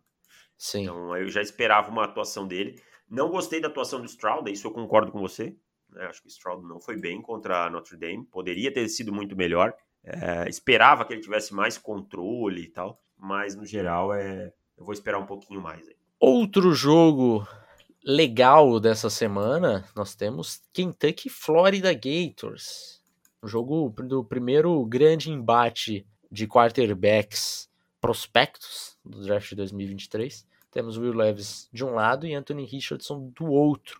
[0.57, 0.83] Sim.
[0.83, 2.81] Então eu já esperava uma atuação dele.
[3.09, 5.55] Não gostei da atuação do Stroud, isso eu concordo com você.
[5.89, 6.05] Né?
[6.05, 8.25] Acho que o Stroud não foi bem contra a Notre Dame.
[8.25, 9.75] Poderia ter sido muito melhor.
[10.03, 13.01] É, esperava que ele tivesse mais controle e tal.
[13.17, 14.53] Mas no geral é.
[14.77, 15.94] Eu vou esperar um pouquinho mais aí.
[16.19, 17.47] Outro jogo
[18.03, 23.01] legal dessa semana, nós temos Kentucky Florida Gators.
[23.41, 30.47] O jogo do primeiro grande embate de quarterbacks prospectos do draft de 2023.
[30.71, 33.99] Temos Will Levis de um lado e Anthony Richardson do outro.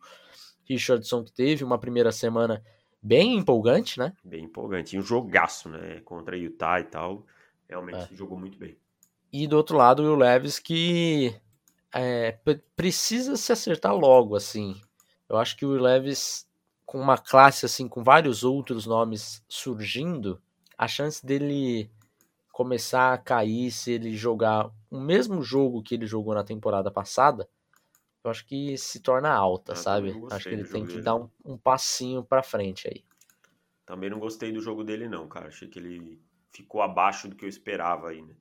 [0.63, 2.63] Richardson que teve uma primeira semana
[3.01, 4.13] bem empolgante, né?
[4.23, 4.95] Bem empolgante.
[4.95, 6.01] E um jogaço, né?
[6.05, 7.25] Contra Utah e tal.
[7.67, 8.15] Realmente é.
[8.15, 8.77] jogou muito bem.
[9.31, 11.35] E do outro lado, o Will Levis que
[11.95, 12.37] é,
[12.75, 14.79] precisa se acertar logo, assim.
[15.29, 16.45] Eu acho que o Levis,
[16.85, 20.41] com uma classe assim, com vários outros nomes surgindo,
[20.77, 21.89] a chance dele
[22.51, 27.47] começar a cair se ele jogar o mesmo jogo que ele jogou na temporada passada,
[28.23, 30.13] eu acho que se torna alta, ah, sabe?
[30.31, 31.03] Acho que ele tem que dele.
[31.03, 33.05] dar um, um passinho para frente aí.
[33.85, 35.47] Também não gostei do jogo dele, não, cara.
[35.47, 36.19] Achei que ele
[36.51, 38.35] ficou abaixo do que eu esperava aí, né?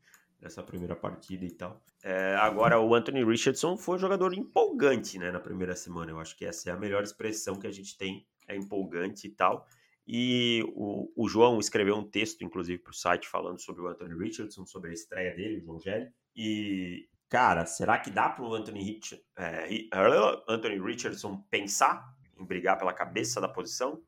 [0.45, 1.83] Nessa primeira partida e tal.
[2.03, 6.11] É, agora, o Anthony Richardson foi um jogador empolgante, né, na primeira semana.
[6.11, 9.31] Eu acho que essa é a melhor expressão que a gente tem, é empolgante e
[9.31, 9.67] tal.
[10.07, 14.15] E o, o João escreveu um texto, inclusive, para o site falando sobre o Anthony
[14.23, 16.11] Richardson, sobre a estreia dele, o João Gelli.
[16.37, 19.67] E, cara, será que dá para o Anthony, Rich, é,
[20.47, 22.05] Anthony Richardson pensar
[22.39, 24.03] em brigar pela cabeça da posição?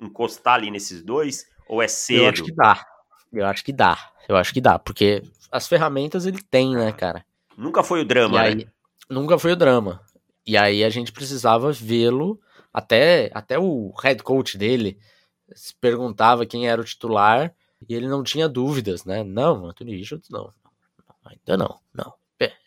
[0.00, 1.46] Encostar ali nesses dois?
[1.68, 2.22] Ou é cedo?
[2.22, 2.82] Eu acho que dá.
[3.32, 3.98] Eu acho que dá.
[4.28, 7.24] Eu acho que dá, porque as ferramentas ele tem, né, cara?
[7.56, 8.64] Nunca foi o drama, aí, né?
[9.08, 10.00] Nunca foi o drama.
[10.46, 12.40] E aí a gente precisava vê-lo,
[12.72, 14.98] até, até o head coach dele
[15.54, 17.54] se perguntava quem era o titular
[17.88, 19.22] e ele não tinha dúvidas, né?
[19.22, 20.52] Não, Anthony Richards não.
[21.24, 22.14] Ainda não, não.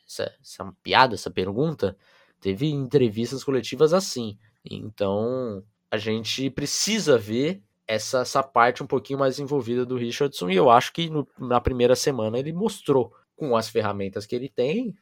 [0.06, 1.98] Essa, essa é uma piada, essa pergunta.
[2.40, 4.38] Teve entrevistas coletivas assim.
[4.64, 10.56] Então a gente precisa ver essa, essa parte um pouquinho mais envolvida do Richardson e
[10.56, 14.96] eu acho que no, na primeira semana ele mostrou com as ferramentas que ele tem,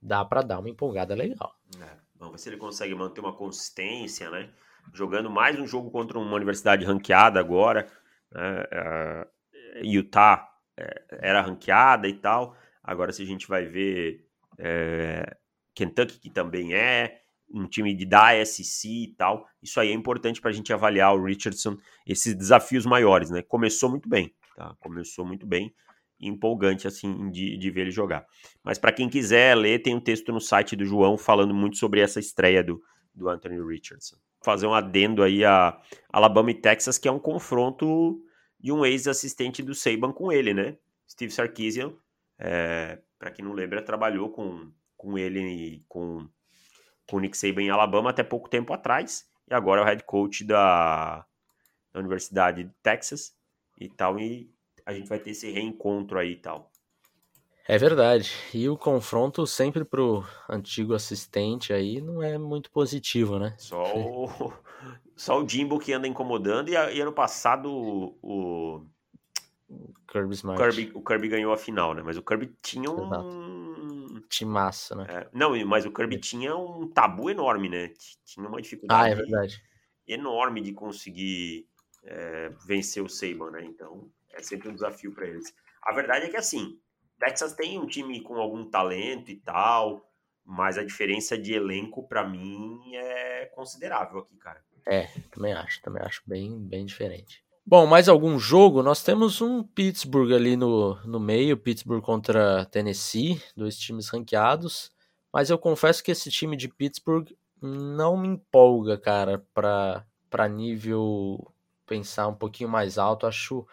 [0.00, 1.54] dá para dar uma empolgada legal.
[1.80, 4.50] É, vamos ver se ele consegue manter uma consistência, né?
[4.92, 7.88] Jogando mais um jogo contra uma universidade ranqueada agora.
[8.30, 8.62] Né?
[8.62, 12.56] Uh, Utah é, era ranqueada e tal.
[12.82, 14.26] Agora, se a gente vai ver
[14.58, 15.36] é,
[15.74, 17.21] Kentucky, que também é,
[17.52, 21.14] um time de da SC e tal, isso aí é importante para a gente avaliar
[21.14, 23.42] o Richardson, esses desafios maiores, né?
[23.42, 24.74] Começou muito bem, tá?
[24.80, 25.74] Começou muito bem
[26.22, 28.24] empolgante assim de, de ver ele jogar.
[28.62, 32.00] Mas para quem quiser ler, tem um texto no site do João falando muito sobre
[32.00, 32.80] essa estreia do,
[33.12, 34.16] do Anthony Richardson.
[34.44, 35.78] Fazer um adendo aí a
[36.12, 38.20] Alabama e Texas, que é um confronto
[38.58, 40.76] de um ex-assistente do Saban com ele, né?
[41.08, 41.92] Steve Sarkisian,
[42.38, 46.28] é, para quem não lembra, trabalhou com, com ele com,
[47.12, 50.02] com o Nick Saban em Alabama até pouco tempo atrás, e agora é o head
[50.04, 51.26] coach da,
[51.92, 53.34] da Universidade de Texas
[53.78, 54.50] e tal, e
[54.86, 56.72] a gente vai ter esse reencontro aí e tal.
[57.68, 58.32] É verdade.
[58.54, 63.54] E o confronto sempre pro antigo assistente aí não é muito positivo, né?
[63.58, 64.52] Só o,
[65.14, 68.86] só o Jimbo que anda incomodando e, e ano passado o, o
[70.10, 72.02] Kirby Kirby, o Kirby ganhou a final, né?
[72.02, 73.71] Mas o Kirby tinha um Exato.
[74.28, 75.06] Timaço, né?
[75.08, 76.20] É, não, mas o Kirby é.
[76.20, 77.92] tinha um tabu enorme, né?
[78.24, 81.66] Tinha uma dificuldade ah, é enorme de conseguir
[82.04, 83.64] é, vencer o Saban, né?
[83.64, 85.54] Então, é sempre um desafio para eles.
[85.82, 86.78] A verdade é que assim,
[87.18, 90.08] Texas tem um time com algum talento e tal,
[90.44, 94.62] mas a diferença de elenco para mim é considerável aqui, cara.
[94.86, 97.44] É, também acho, também acho bem, bem diferente.
[97.64, 98.82] Bom, mais algum jogo?
[98.82, 104.90] Nós temos um Pittsburgh ali no, no meio, Pittsburgh contra Tennessee, dois times ranqueados.
[105.32, 107.28] Mas eu confesso que esse time de Pittsburgh
[107.62, 111.52] não me empolga, cara, para nível
[111.86, 113.28] pensar um pouquinho mais alto.
[113.28, 113.64] Acho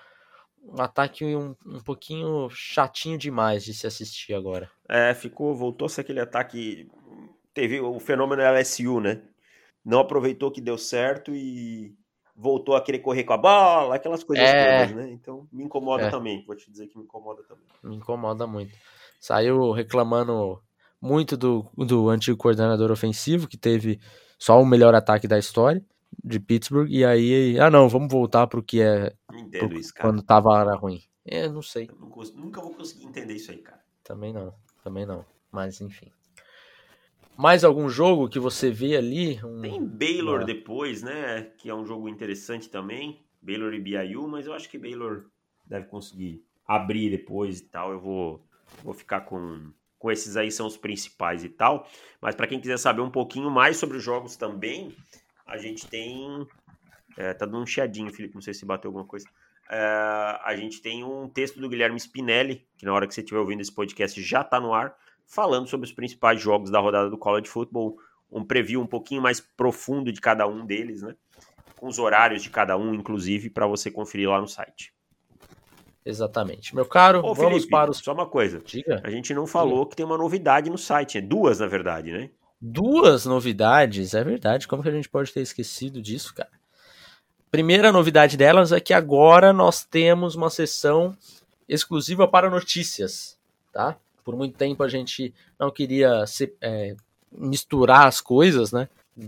[0.63, 4.69] um ataque um, um pouquinho chatinho demais de se assistir agora.
[4.87, 6.87] É, ficou, voltou a ser aquele ataque.
[7.55, 9.23] Teve o fenômeno LSU, né?
[9.83, 11.97] Não aproveitou que deu certo e
[12.39, 14.87] voltou a querer correr com a bola, aquelas coisas é...
[14.87, 15.11] todas, né?
[15.11, 16.09] Então me incomoda é.
[16.09, 17.65] também, vou te dizer que me incomoda também.
[17.83, 18.71] Me incomoda muito.
[19.19, 20.61] Saiu reclamando
[21.01, 23.99] muito do, do antigo coordenador ofensivo, que teve
[24.37, 25.83] só o melhor ataque da história
[26.23, 29.13] de Pittsburgh, e aí, ah não, vamos voltar pro que é
[29.51, 30.09] pro, isso, cara.
[30.09, 31.01] quando tava era ruim.
[31.25, 31.89] É, não sei.
[31.99, 33.81] Não nunca vou conseguir entender isso aí, cara.
[34.03, 35.25] Também não, também não.
[35.51, 36.11] Mas enfim.
[37.39, 39.39] Mais algum jogo que você vê ali?
[39.41, 39.61] Um...
[39.61, 41.43] Tem Baylor depois, né?
[41.57, 43.23] Que é um jogo interessante também.
[43.41, 45.23] Baylor e BYU, mas eu acho que Baylor
[45.65, 47.93] deve conseguir abrir depois e tal.
[47.93, 48.45] Eu vou,
[48.83, 51.87] vou ficar com, com esses aí, são os principais e tal.
[52.19, 54.93] Mas para quem quiser saber um pouquinho mais sobre os jogos também,
[55.47, 56.45] a gente tem.
[57.17, 59.25] É, tá dando um chiadinho, Felipe, não sei se bateu alguma coisa.
[59.71, 59.77] É,
[60.43, 63.61] a gente tem um texto do Guilherme Spinelli, que na hora que você estiver ouvindo
[63.61, 64.93] esse podcast já tá no ar,
[65.29, 67.97] falando sobre os principais jogos da rodada do College Football,
[68.31, 71.15] um preview um pouquinho mais profundo de cada um deles, né?
[71.77, 74.93] Com os horários de cada um, inclusive, para você conferir lá no site.
[76.05, 76.75] Exatamente.
[76.75, 77.99] Meu caro, Ô, vamos Felipe, para os.
[77.99, 78.59] Só uma coisa.
[78.65, 79.01] Diga.
[79.03, 79.89] A gente não falou Diga.
[79.91, 81.17] que tem uma novidade no site.
[81.17, 82.29] É duas, na verdade, né?
[82.59, 84.67] duas novidades, é verdade.
[84.67, 86.51] Como que a gente pode ter esquecido disso, cara?
[87.49, 91.17] Primeira novidade delas é que agora nós temos uma sessão
[91.67, 93.37] exclusiva para notícias,
[93.71, 93.97] tá?
[94.23, 96.95] Por muito tempo a gente não queria se, é,
[97.31, 98.87] misturar as coisas, né?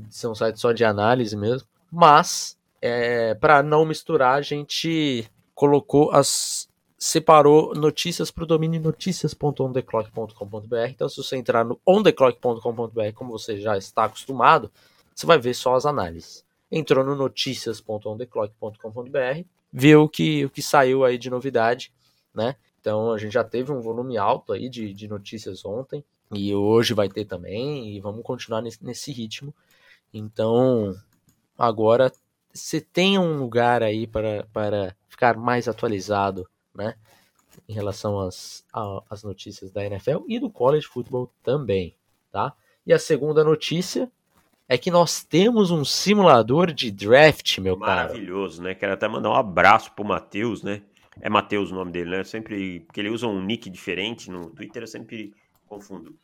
[0.10, 1.68] Ser um site só de análise mesmo.
[1.92, 6.70] Mas, é, para não misturar, a gente colocou as
[7.02, 10.90] separou notícias para o domínio notícias.ontheclock.com.br.
[10.90, 14.72] Então, se você entrar no ontheclock.com.br, como você já está acostumado,
[15.16, 16.46] você vai ver só as análises.
[16.72, 19.42] Entrou no notícias.ontheclock.com.br,
[19.74, 21.92] viu o que, o que saiu aí de novidade,
[22.36, 22.56] né?
[22.82, 26.94] Então, a gente já teve um volume alto aí de, de notícias ontem, e hoje
[26.94, 29.54] vai ter também, e vamos continuar nesse, nesse ritmo.
[30.14, 30.94] Então,
[31.58, 32.12] agora
[32.54, 36.96] você tem um lugar aí para, para ficar mais atualizado né?
[37.68, 38.66] Em relação às,
[39.10, 41.96] às notícias da NFL e do college football também,
[42.32, 42.54] tá?
[42.86, 44.12] E a segunda notícia
[44.68, 48.08] é que nós temos um simulador de draft, meu cara.
[48.08, 48.74] Maravilhoso, né?
[48.74, 50.82] Quero até mandar um abraço pro Matheus, né?
[51.20, 52.24] É Matheus o nome dele, né?
[52.24, 55.34] sempre porque ele usa um nick diferente no Twitter, eu sempre
[55.68, 56.16] confundo.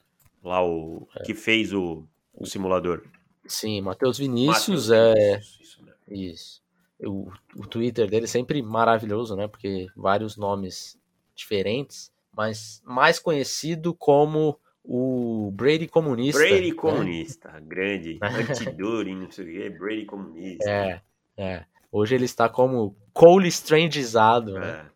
[0.43, 1.23] Lá o é.
[1.23, 3.03] que fez o, o simulador.
[3.45, 5.93] Sim, Matheus Vinícius Mateus é Vinícius, isso, né?
[6.07, 6.67] isso
[7.05, 9.47] o, o Twitter dele é sempre maravilhoso, né?
[9.47, 10.99] Porque vários nomes
[11.35, 16.39] diferentes, mas mais conhecido como o Brady comunista.
[16.39, 16.75] Brady né?
[16.75, 20.69] comunista, grande, antidure, não sei o que, Brady comunista.
[20.69, 21.01] É,
[21.37, 21.65] é.
[21.91, 24.89] Hoje ele está como Cole Strangeizado, né?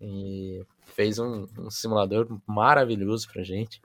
[0.00, 0.04] É.
[0.04, 3.80] E fez um, um, simulador maravilhoso pra gente.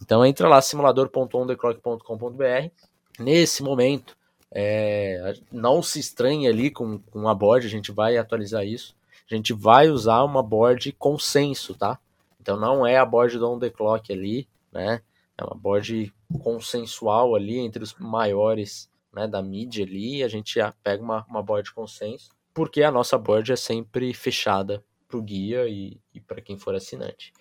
[0.00, 2.70] Então entra lá, simulador.ondeclock.com.br.
[3.18, 4.16] Nesse momento,
[4.50, 8.94] é, não se estranhe ali com, com a board, a gente vai atualizar isso.
[9.30, 11.98] A gente vai usar uma board consenso, tá?
[12.40, 15.00] Então não é a board do On The Clock ali, né?
[15.38, 20.22] É uma board consensual ali entre os maiores né, da mídia ali.
[20.22, 25.18] A gente pega uma, uma board consenso, porque a nossa board é sempre fechada para
[25.18, 27.32] o guia e, e para quem for assinante.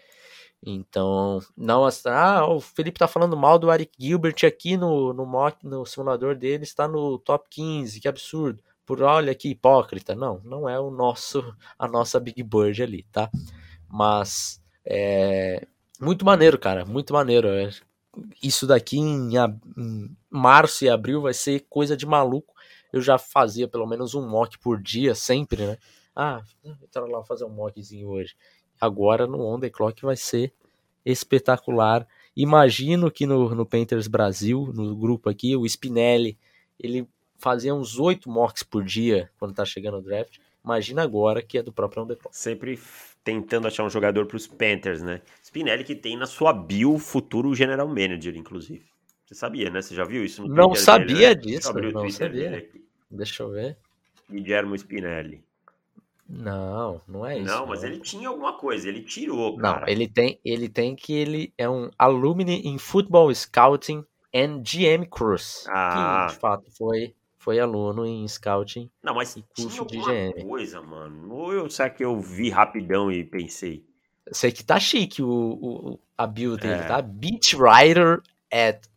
[0.64, 5.66] Então, não ah, o Felipe tá falando mal do Eric Gilbert aqui no, no mock,
[5.66, 8.64] no simulador dele, está no top 15, que absurdo.
[8.86, 10.14] Por olha que hipócrita.
[10.14, 13.30] Não, não é o nosso a nossa Big Bird ali, tá?
[13.90, 15.66] Mas é
[16.00, 17.48] muito maneiro, cara, muito maneiro.
[17.48, 17.70] É,
[18.44, 22.54] isso daqui em, em março e abril vai ser coisa de maluco.
[22.92, 25.78] Eu já fazia pelo menos um mock por dia, sempre, né?
[26.16, 26.42] Ah,
[26.84, 28.36] entrar lá fazer um mockzinho hoje
[28.82, 30.52] agora no On The Clock vai ser
[31.06, 32.08] espetacular.
[32.36, 36.38] Imagino que no, no Painters Brasil, no grupo aqui, o Spinelli,
[36.80, 40.40] ele fazia uns oito mocks por dia quando tá chegando o draft.
[40.64, 42.36] Imagina agora que é do próprio On The Clock.
[42.36, 42.80] Sempre
[43.24, 45.22] tentando achar um jogador para os Panthers, né?
[45.44, 48.91] Spinelli que tem na sua bio futuro general manager, inclusive.
[49.32, 49.82] Você sabia, né?
[49.82, 51.36] Você já viu isso no Não Twitter sabia dele, né?
[51.36, 52.70] disso, não sabia.
[53.10, 53.78] Deixa eu ver.
[54.30, 55.42] Guilherme Spinelli.
[56.28, 57.46] Não, não é isso.
[57.46, 59.82] Não, mas ele tinha alguma coisa, ele tirou, cara.
[59.82, 64.06] Não, ele tem, ele tem que ele é um alumni em Football Scouting
[64.36, 65.66] and GM Cruz.
[65.70, 66.28] Ah.
[66.28, 68.90] Que de fato foi foi aluno em scouting.
[69.02, 70.48] Não, mas e curso tinha de GM.
[70.48, 71.34] coisa, mano.
[71.34, 73.84] Ou eu sei que eu vi rapidão e pensei.
[74.32, 76.86] Sei que tá chique o, o a build dele, é.
[76.86, 77.02] tá?
[77.02, 78.22] Beat Writer
[78.52, 78.91] at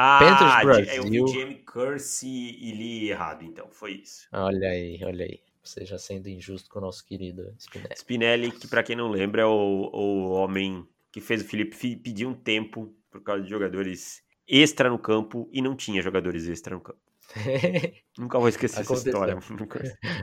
[0.00, 1.12] ah, Panthers Brasil.
[1.12, 4.28] Eu vi GM Curse e li errado, então, foi isso.
[4.32, 5.40] Olha aí, olha aí.
[5.64, 7.94] Seja sendo injusto com o nosso querido Spinelli.
[7.96, 12.26] Spinelli, que para quem não lembra, é o, o homem que fez o Felipe pedir
[12.26, 16.80] um tempo por causa de jogadores extra no campo e não tinha jogadores extra no
[16.80, 17.00] campo.
[18.16, 19.24] Nunca vou esquecer Aconteceu.
[19.24, 19.78] essa história.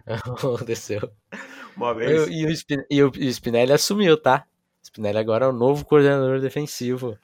[0.07, 1.11] Aconteceu.
[1.75, 2.29] Uma vez.
[2.29, 4.47] E, e, o Spinelli, e, o Spinelli assumiu, tá?
[4.81, 7.17] Spinelli agora é o novo coordenador defensivo.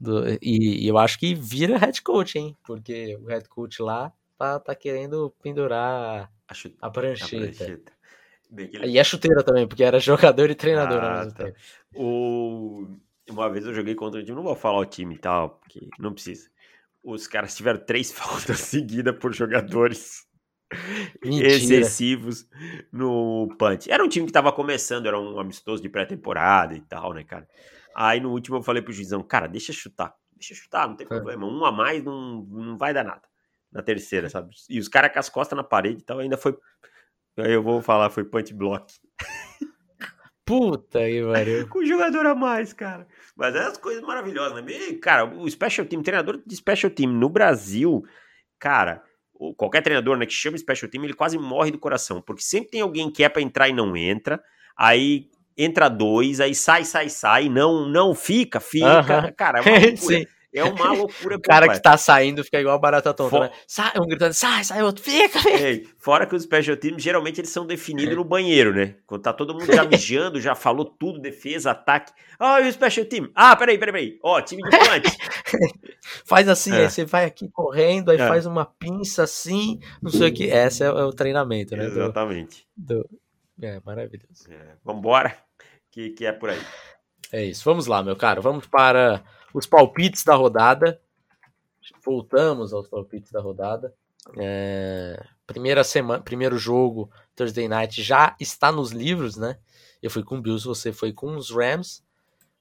[0.00, 2.56] Do, e, e, eu acho que vira head coach, hein?
[2.64, 7.34] Porque o head coach lá tá, tá querendo pendurar a, chute, a prancheta.
[7.34, 7.92] A prancheta.
[8.84, 11.52] E a chuteira também, porque era jogador e treinador ah, tá.
[11.94, 12.88] O...
[13.28, 15.88] Uma vez eu joguei contra o time, não vou falar o time e tal, porque
[16.00, 16.50] não precisa.
[17.02, 20.26] Os caras tiveram três faltas seguidas por jogadores
[21.24, 21.48] Mentira.
[21.48, 22.48] excessivos
[22.92, 23.90] no punch.
[23.90, 27.46] Era um time que tava começando, era um amistoso de pré-temporada e tal, né, cara?
[27.94, 31.08] Aí no último eu falei pro juizão, cara, deixa chutar, deixa chutar, não tem é.
[31.08, 31.46] problema.
[31.46, 33.22] Um a mais não, não vai dar nada.
[33.72, 34.52] Na terceira, sabe?
[34.68, 36.56] E os caras com as costas na parede e tal, ainda foi.
[37.38, 38.92] Aí eu vou falar, foi punch block.
[40.44, 41.68] Puta que pariu.
[41.70, 43.06] Com jogador a mais, cara.
[43.36, 44.72] Mas é as coisas maravilhosas, né?
[44.72, 48.02] E, cara, o special team, treinador de special team no Brasil,
[48.58, 49.00] cara,
[49.56, 52.80] qualquer treinador né, que chama special team, ele quase morre do coração, porque sempre tem
[52.80, 54.42] alguém que é pra entrar e não entra,
[54.76, 55.30] aí
[55.64, 59.32] entra dois, aí sai, sai, sai, não, não fica, fica.
[59.36, 60.28] Cara, é uma loucura.
[60.52, 61.36] É uma loucura.
[61.36, 63.50] o cara que tá saindo fica igual a barata tonta, né?
[63.68, 65.38] Sai, um gritando, sai, sai, outro, fica,
[65.96, 68.96] fora que os special teams, geralmente eles são definidos no banheiro, né?
[69.06, 72.12] Quando tá todo mundo já mijando, já falou tudo, defesa, ataque.
[72.36, 73.30] Ah, oh, e o special team?
[73.32, 74.18] Ah, peraí, peraí, peraí.
[74.24, 75.18] Ó, oh, time de punch.
[76.26, 76.78] faz assim, é.
[76.78, 78.26] aí você vai aqui correndo, aí é.
[78.26, 80.44] faz uma pinça assim, não sei o que.
[80.44, 81.84] Esse é, é o treinamento, né?
[81.84, 82.66] Exatamente.
[82.76, 83.06] Do,
[83.56, 83.66] do...
[83.66, 84.50] É, maravilhoso.
[84.50, 84.74] É.
[84.84, 85.36] Vambora,
[85.90, 86.60] que, que é por aí.
[87.32, 88.42] É isso, vamos lá, meu caro.
[88.42, 89.22] Vamos para
[89.54, 91.00] os palpites da rodada.
[92.04, 93.94] Voltamos aos palpites da rodada.
[94.38, 99.58] É, primeira semana, primeiro jogo, Thursday Night, já está nos livros, né?
[100.02, 102.02] Eu fui com o Bills, você foi com os Rams.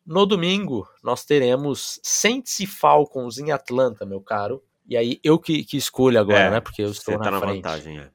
[0.06, 4.64] No domingo, nós teremos Saints e Falcons em Atlanta, meu caro.
[4.88, 6.60] E aí, eu que, que escolho agora, é, né?
[6.60, 7.56] Porque eu estou na, tá na frente.
[7.58, 8.10] vantagem, é.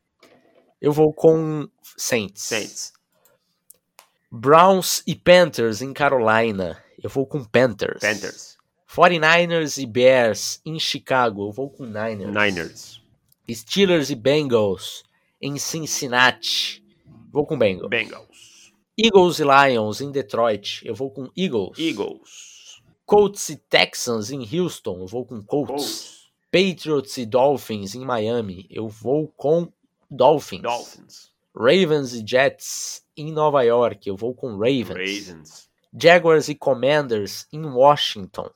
[0.80, 2.42] Eu vou com Saints.
[2.42, 2.93] Saints.
[4.36, 6.82] Browns e Panthers em Carolina.
[7.00, 8.00] Eu vou com Panthers.
[8.00, 8.58] Panthers.
[8.92, 11.46] 49ers e Bears em Chicago.
[11.46, 12.34] Eu vou com Niners.
[12.34, 13.00] Niners.
[13.48, 15.04] Steelers e Bengals
[15.40, 16.84] em Cincinnati.
[17.30, 17.88] Vou com Bengals.
[17.88, 18.72] Bengals.
[18.98, 20.82] Eagles e Lions em Detroit.
[20.84, 21.78] Eu vou com Eagles.
[21.78, 22.82] Eagles.
[23.06, 24.98] Colts e Texans em Houston.
[24.98, 25.70] Eu vou com Colts.
[25.70, 26.30] Colts.
[26.50, 28.66] Patriots e Dolphins em Miami.
[28.68, 29.72] Eu vou com
[30.10, 30.62] Dolphins.
[30.62, 31.32] Dolphins.
[31.54, 34.08] Ravens e Jets em Nova York.
[34.08, 34.88] Eu vou com Ravens.
[34.88, 35.70] Ravens.
[35.92, 38.50] Jaguars e Commanders em Washington.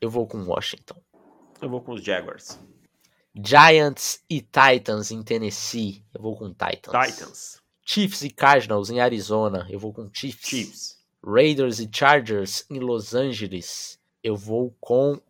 [0.00, 1.00] Eu vou com Washington.
[1.60, 2.58] Eu vou com os Jaguars.
[3.34, 6.04] Giants e Titans em Tennessee.
[6.12, 7.06] Eu vou com Titans.
[7.06, 7.60] Titans.
[7.84, 9.66] Chiefs e Cardinals em Arizona.
[9.70, 10.48] Eu vou com Chiefs.
[10.48, 10.98] Chiefs.
[11.24, 13.98] Raiders e Chargers em Los Angeles.
[14.22, 15.20] Eu vou com.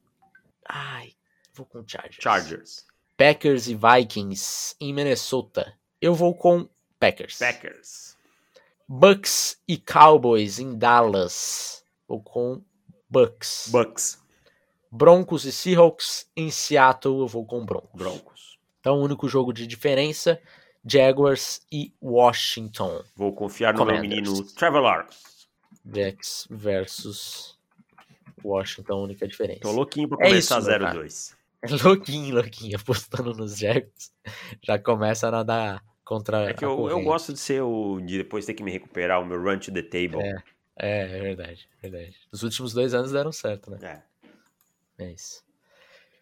[0.69, 1.13] Ai,
[1.53, 2.23] vou com Chargers.
[2.23, 2.87] Chargers.
[3.17, 5.75] Packers e Vikings em Minnesota.
[6.01, 6.69] Eu vou com
[7.01, 7.39] Packers.
[7.39, 8.17] Packers.
[8.87, 11.83] Bucks e Cowboys em Dallas.
[12.07, 12.63] Vou com
[13.09, 13.69] Bucks.
[13.73, 14.21] Bucks.
[14.93, 17.91] Broncos e Seahawks em Seattle, eu vou com Broncos.
[17.95, 18.59] Broncos.
[18.81, 20.41] Então, o único jogo de diferença,
[20.85, 23.03] Jaguars e Washington.
[23.17, 25.47] Vou confiar no meu menino Trevor Lawrence.
[25.87, 27.57] Jacks versus
[28.45, 29.61] Washington, única diferença.
[29.61, 31.35] Tô louquinho pra começar é 0-2.
[31.85, 34.13] Louquinho, louquinho, apostando nos Jaguars.
[34.63, 38.01] Já começa a nadar contra É que eu, eu, gosto de ser o...
[38.01, 40.21] de depois ter que me recuperar, o meu run to the table.
[40.21, 40.43] É,
[40.77, 42.17] é, é verdade, verdade.
[42.33, 43.79] Os últimos dois anos deram certo, né?
[44.99, 45.05] É.
[45.05, 45.45] É isso.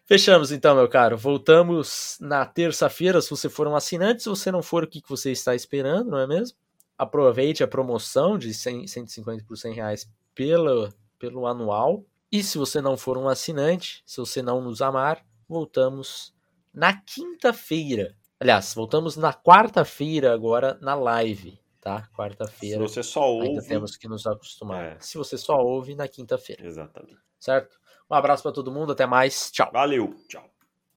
[0.05, 1.17] Fechamos então, meu caro.
[1.17, 3.19] Voltamos na terça-feira.
[3.19, 6.19] Se você for um assinante, se você não for, o que você está esperando, não
[6.19, 6.55] é mesmo?
[6.95, 12.05] Aproveite a promoção de 100, 150 por 100 reais pelo, pelo anual.
[12.31, 16.31] E se você não for um assinante, se você não nos amar, voltamos
[16.71, 18.15] na quinta-feira.
[18.39, 22.07] Aliás, voltamos na quarta-feira agora na live, tá?
[22.15, 22.77] Quarta-feira.
[22.77, 23.47] Se você só ouve.
[23.49, 24.83] Ainda temos que nos acostumar.
[24.93, 24.97] É.
[24.99, 26.65] Se você só ouve na quinta-feira.
[26.65, 27.19] Exatamente.
[27.37, 27.77] Certo?
[28.09, 29.51] Um abraço para todo mundo, até mais.
[29.51, 29.69] Tchau.
[29.73, 30.49] Valeu, tchau.